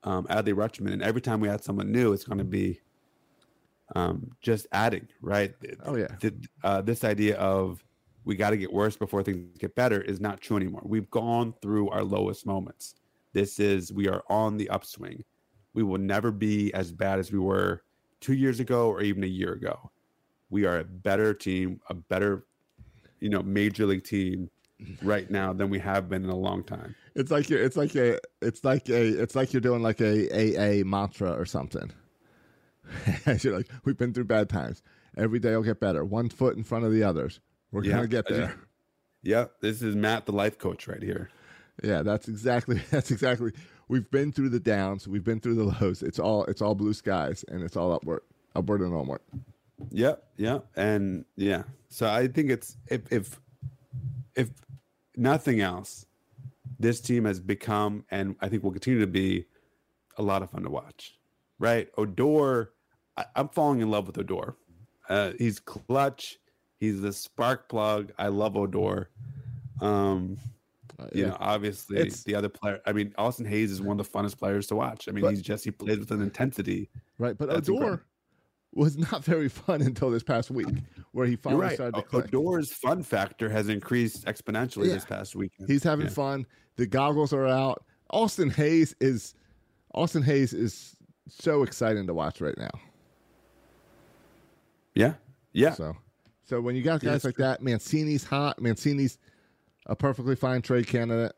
[0.03, 0.91] um, Adley Rutschman.
[0.91, 2.81] And every time we add someone new, it's going to be
[3.95, 5.53] um, just adding, right?
[5.85, 6.07] Oh, yeah.
[6.19, 6.33] Th-
[6.63, 7.83] uh, this idea of
[8.25, 10.81] we got to get worse before things get better is not true anymore.
[10.83, 12.95] We've gone through our lowest moments.
[13.33, 15.23] This is, we are on the upswing.
[15.73, 17.83] We will never be as bad as we were
[18.19, 19.91] two years ago or even a year ago
[20.49, 22.45] we are a better team, a better,
[23.19, 24.49] you know, major league team
[25.01, 26.95] right now than we have been in a long time.
[27.15, 27.61] It's like you're.
[27.61, 28.19] It's like a.
[28.41, 29.21] It's like a.
[29.21, 31.91] It's like you're doing like a AA mantra or something.
[33.41, 34.81] you're like, we've been through bad times.
[35.17, 36.05] Every day will get better.
[36.05, 37.39] One foot in front of the others.
[37.71, 38.55] We're Yeah, gonna get there.
[39.23, 41.29] Yep, this is Matt, the life coach, right here.
[41.83, 42.81] Yeah, that's exactly.
[42.91, 43.51] That's exactly.
[43.87, 45.07] We've been through the downs.
[45.07, 46.01] We've been through the lows.
[46.01, 46.43] It's all.
[46.45, 48.21] It's all blue skies, and it's all upward,
[48.55, 49.21] upward and onward.
[49.91, 51.63] Yep, yep, and yeah.
[51.89, 53.39] So I think it's if if
[54.35, 54.49] if
[55.15, 56.05] nothing else,
[56.79, 59.45] this team has become, and I think will continue to be,
[60.17, 61.15] a lot of fun to watch.
[61.59, 62.71] Right, Odor,
[63.17, 64.55] I, I'm falling in love with Odor.
[65.09, 66.37] Uh, he's clutch.
[66.79, 68.11] He's the spark plug.
[68.17, 69.09] I love Odor.
[69.81, 70.37] Um,
[70.99, 71.29] Uh, you yeah.
[71.29, 72.79] know, obviously It's- the other player.
[72.87, 75.07] I mean, Austin Hays is one of the funnest players to watch.
[75.07, 76.89] I mean, But- he's just he plays with an intensity.
[77.19, 78.03] Right, but That's Odor incredible.
[78.73, 80.67] was not very fun until this past week,
[81.11, 81.75] where he finally right.
[81.75, 82.33] started to click.
[82.33, 84.95] Odor's fun factor has increased exponentially Yeah.
[84.95, 85.51] this past week.
[85.67, 86.13] He's having Yeah.
[86.13, 86.47] fun.
[86.77, 87.83] The goggles are out.
[88.09, 89.35] Austin Hays is
[89.93, 90.95] Austin Hays is
[91.29, 92.71] so exciting to watch right now.
[94.97, 95.13] Yeah,
[95.53, 95.95] yeah, So,
[96.43, 97.45] so when you got guys that's like true.
[97.45, 98.59] that, Mancini's hot.
[98.61, 99.19] Mancini's
[99.85, 101.33] a perfectly fine trade candidate.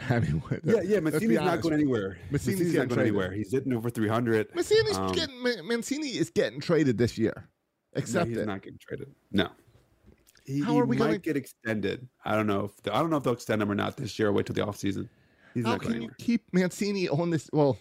[0.10, 1.00] I mean, yeah, yeah.
[1.00, 2.18] Mancini's not going anywhere.
[2.30, 3.32] Mancini's Mancini's, not going anywhere.
[3.32, 4.54] He's hitting over 300.
[4.54, 7.48] Mancini's Um, getting Mancini is getting traded this year.
[7.94, 8.46] No, he's it.
[8.46, 9.12] not getting traded.
[9.30, 9.48] No.
[10.44, 12.06] He, How are we gonna- get extended?
[12.24, 14.28] I don't know if I don't know if they'll extend him or not this year.
[14.28, 15.08] Or wait till the offseason.
[15.54, 17.48] He's How can going you keep Mancini on this?
[17.52, 17.78] Well,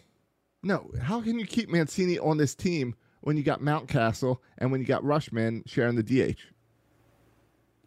[0.62, 0.92] no.
[1.02, 4.88] How can you keep Mancini on this team when you got Mountcastle and when you
[4.88, 6.38] got Rutschman sharing the DH?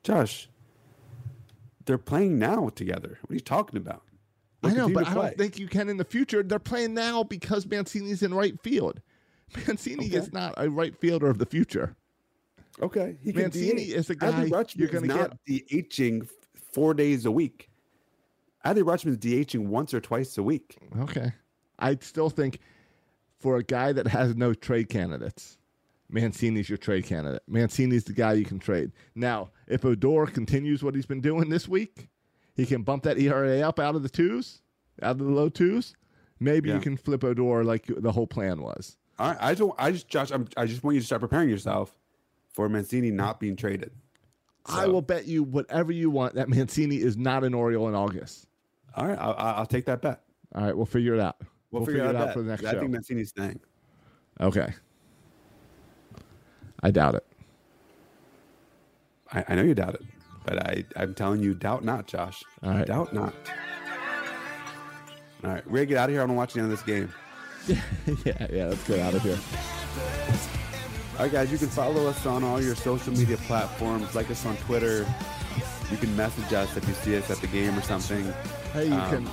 [0.03, 0.49] Josh,
[1.84, 3.18] they're playing now together.
[3.22, 4.03] What are you talking about?
[4.62, 6.43] They'll I know, but I don't think you can in the future.
[6.43, 9.01] They're playing now because Mancini's in right field.
[9.66, 10.16] Mancini Okay.
[10.16, 11.95] is not a right fielder of the future.
[12.80, 16.28] Okay, he Mancini is a guy you're gonna get DHing
[16.72, 17.70] four days a week.
[18.66, 20.76] Adley Rutschman's DHing once or twice a week.
[21.01, 21.32] Okay.
[21.78, 22.61] I still think
[23.39, 25.59] for a guy that has no trade candidates,
[26.09, 27.43] Mancini's your trade candidate.
[27.49, 28.93] Mancini's the guy you can trade.
[29.14, 32.09] Now, if Odor continues what he's been doing this week,
[32.55, 34.62] he can bump that ERA up out of the twos,
[35.03, 35.95] out of the low twos.
[36.39, 38.97] Maybe you can flip Odor like the whole plan was.
[39.18, 39.74] All right, I don't.
[39.78, 41.97] I just, Josh, I'm, I just want you to start preparing yourself
[42.53, 43.91] for Mancini not being traded.
[44.66, 48.47] I will bet you whatever you want that Mancini is not an Oriole in August.
[48.95, 50.22] All right, I'll I'll take that bet.
[50.55, 51.37] All right, we'll figure it out.
[51.79, 52.81] We'll, figure, it out, for the next I show.
[52.81, 53.61] think Mancini's staying.
[54.41, 54.72] okay.
[56.83, 57.27] I doubt it.
[59.33, 60.03] I, I know you doubt it,
[60.45, 62.43] but I, I'm telling you, doubt not, Josh.
[62.62, 62.87] All right.
[62.87, 63.35] Doubt not.
[65.45, 66.20] All right, we're gonna get out of here.
[66.20, 67.12] I want to watch the end of this game.
[68.24, 69.39] yeah, yeah, let's get out of here.
[71.18, 74.14] All right, guys, you can follow us on all your social media platforms.
[74.14, 75.07] Like us on Twitter.
[75.91, 78.24] You can message us if you see us at the game or something.
[78.72, 79.29] Hey, you Um, can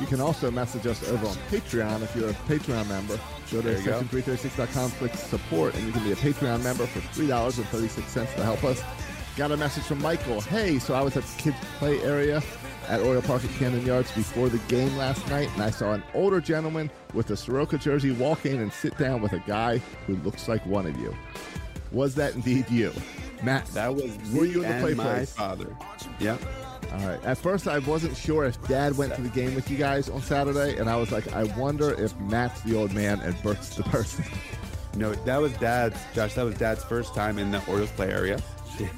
[0.00, 3.16] you can also message us over on Patreon if you're a Patreon member.
[3.50, 4.00] Go to There you go.
[4.02, 7.88] section336.com, click support, and you can be a Patreon member for three dollars and thirty
[7.88, 8.82] six cents to help us.
[9.36, 10.40] Got a message from Michael.
[10.40, 12.42] Hey, so I was at the kids play area
[12.88, 16.02] at Oriole Park at Camden Yards before the game last night, and I saw an
[16.14, 20.16] older gentleman with a Soroka jersey walk in and sit down with a guy who
[20.16, 21.14] looks like one of you.
[21.92, 22.92] Was that indeed you,
[23.42, 23.66] Matt?
[23.68, 25.32] That was Were you in the play my place?
[25.32, 25.76] father.
[26.18, 26.40] Yep.
[26.98, 27.22] All right.
[27.24, 30.22] At first, I wasn't sure if Dad went to the game with you guys on
[30.22, 33.82] Saturday, and I was like, I wonder if Matt's the old man and Bert's the
[33.84, 34.24] person.
[34.96, 35.98] No, that was Dad's.
[36.14, 38.40] Josh, that was Dad's first time in the Orioles play area,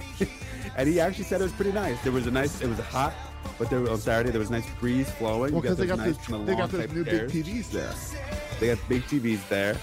[0.76, 2.00] and he actually said it was pretty nice.
[2.04, 2.60] There was a nice.
[2.60, 3.14] It was hot,
[3.58, 5.52] but there on Saturday there was a nice breeze flowing.
[5.52, 7.32] Well, because they got nice those, they got those new chairs.
[7.32, 7.92] big TVs there.
[8.60, 9.74] They got big TVs there.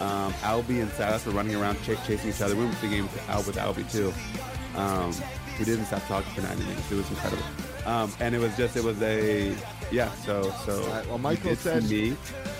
[0.00, 2.56] Um, Albie and Silas were running around ch- chasing each other.
[2.56, 4.10] We went to the game with, Al- with Albie too.
[4.78, 5.12] Um,
[5.62, 6.90] we didn't stop talking for 90 minutes.
[6.90, 7.44] It was incredible.
[7.86, 9.54] Um, and it was just, it was a,
[9.92, 10.10] yeah.
[10.26, 10.82] So, so.
[10.88, 12.16] Right, well, Michael said- me.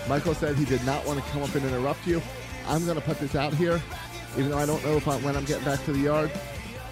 [0.07, 2.21] Michael said he did not want to come up and interrupt you.
[2.65, 3.81] I'm going to put this out here,
[4.37, 6.31] even though I don't know if I, when I'm getting back to the yard.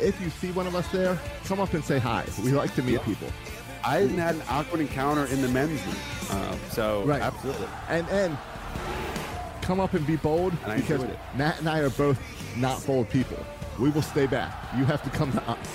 [0.02, 2.26] If you see one of us there, come up and say hi.
[2.44, 3.30] We like to meet people.
[3.86, 5.96] I hadn't had an awkward encounter in the men's room.
[6.32, 7.22] Um, so, Right.
[7.22, 7.68] absolutely.
[7.88, 8.38] And and
[9.62, 11.06] come up and be bold And because.
[11.36, 12.20] Matt and I are both
[12.58, 13.38] not bold people.
[13.80, 14.54] We will stay back.
[14.78, 15.68] You have to come to us.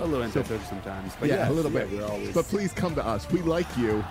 [0.00, 1.12] A little So- sometimes.
[1.20, 1.92] But yeah, yes, a little yeah, bit.
[1.92, 3.30] We're always, But please come to us.
[3.30, 4.04] We like you.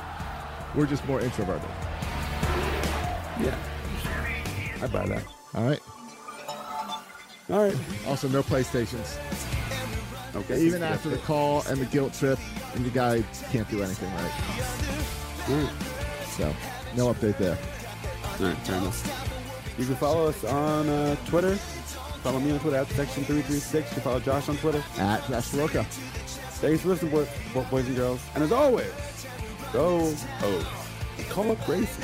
[0.76, 1.68] We're just more introverted.
[3.42, 3.56] yeah.
[4.82, 5.24] I buy that.
[5.56, 5.80] All right.
[7.50, 7.76] All right.
[8.08, 9.18] Also, no PlayStations.
[10.36, 10.62] Okay.
[10.62, 12.38] Even That's after the call and the guilt trip,
[12.76, 15.50] and the guy can't do anything right.
[15.50, 16.28] All right.
[16.38, 16.56] So,
[16.96, 17.58] no update there.
[18.40, 19.76] All right, fair enough.
[19.80, 21.58] You can follow us on uh, Twitter.
[22.24, 23.76] Follow me on Twitter at Section336.
[23.76, 24.84] You can follow Josh on Twitter.
[24.98, 25.86] At Josh.
[26.60, 27.30] Thanks for listening, boys,
[27.72, 28.20] boys and girls.
[28.36, 28.92] And as always,
[29.72, 30.90] go oh,
[31.30, 32.04] call up Gracie.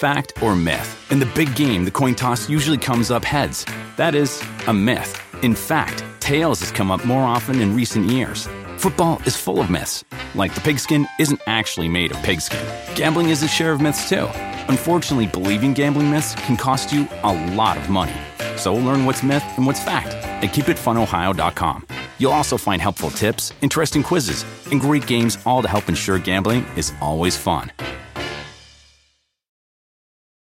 [0.00, 0.88] Fact or myth?
[1.12, 3.66] In the big game, the coin toss usually comes up heads.
[3.96, 5.12] That is a myth.
[5.42, 8.48] In fact, tails has come up more often in recent years.
[8.78, 10.06] Football is full of myths.
[10.34, 12.66] Like the pigskin isn't actually made of pigskin.
[12.94, 14.26] Gambling is a share of myths too.
[14.68, 18.16] Unfortunately, believing gambling myths can cost you a lot of money.
[18.56, 20.08] So learn what's myth and what's fact
[20.42, 21.86] at keepitfunohio.com.
[22.18, 26.64] You'll also find helpful tips, interesting quizzes, and great games all to help ensure gambling
[26.74, 27.70] is always fun.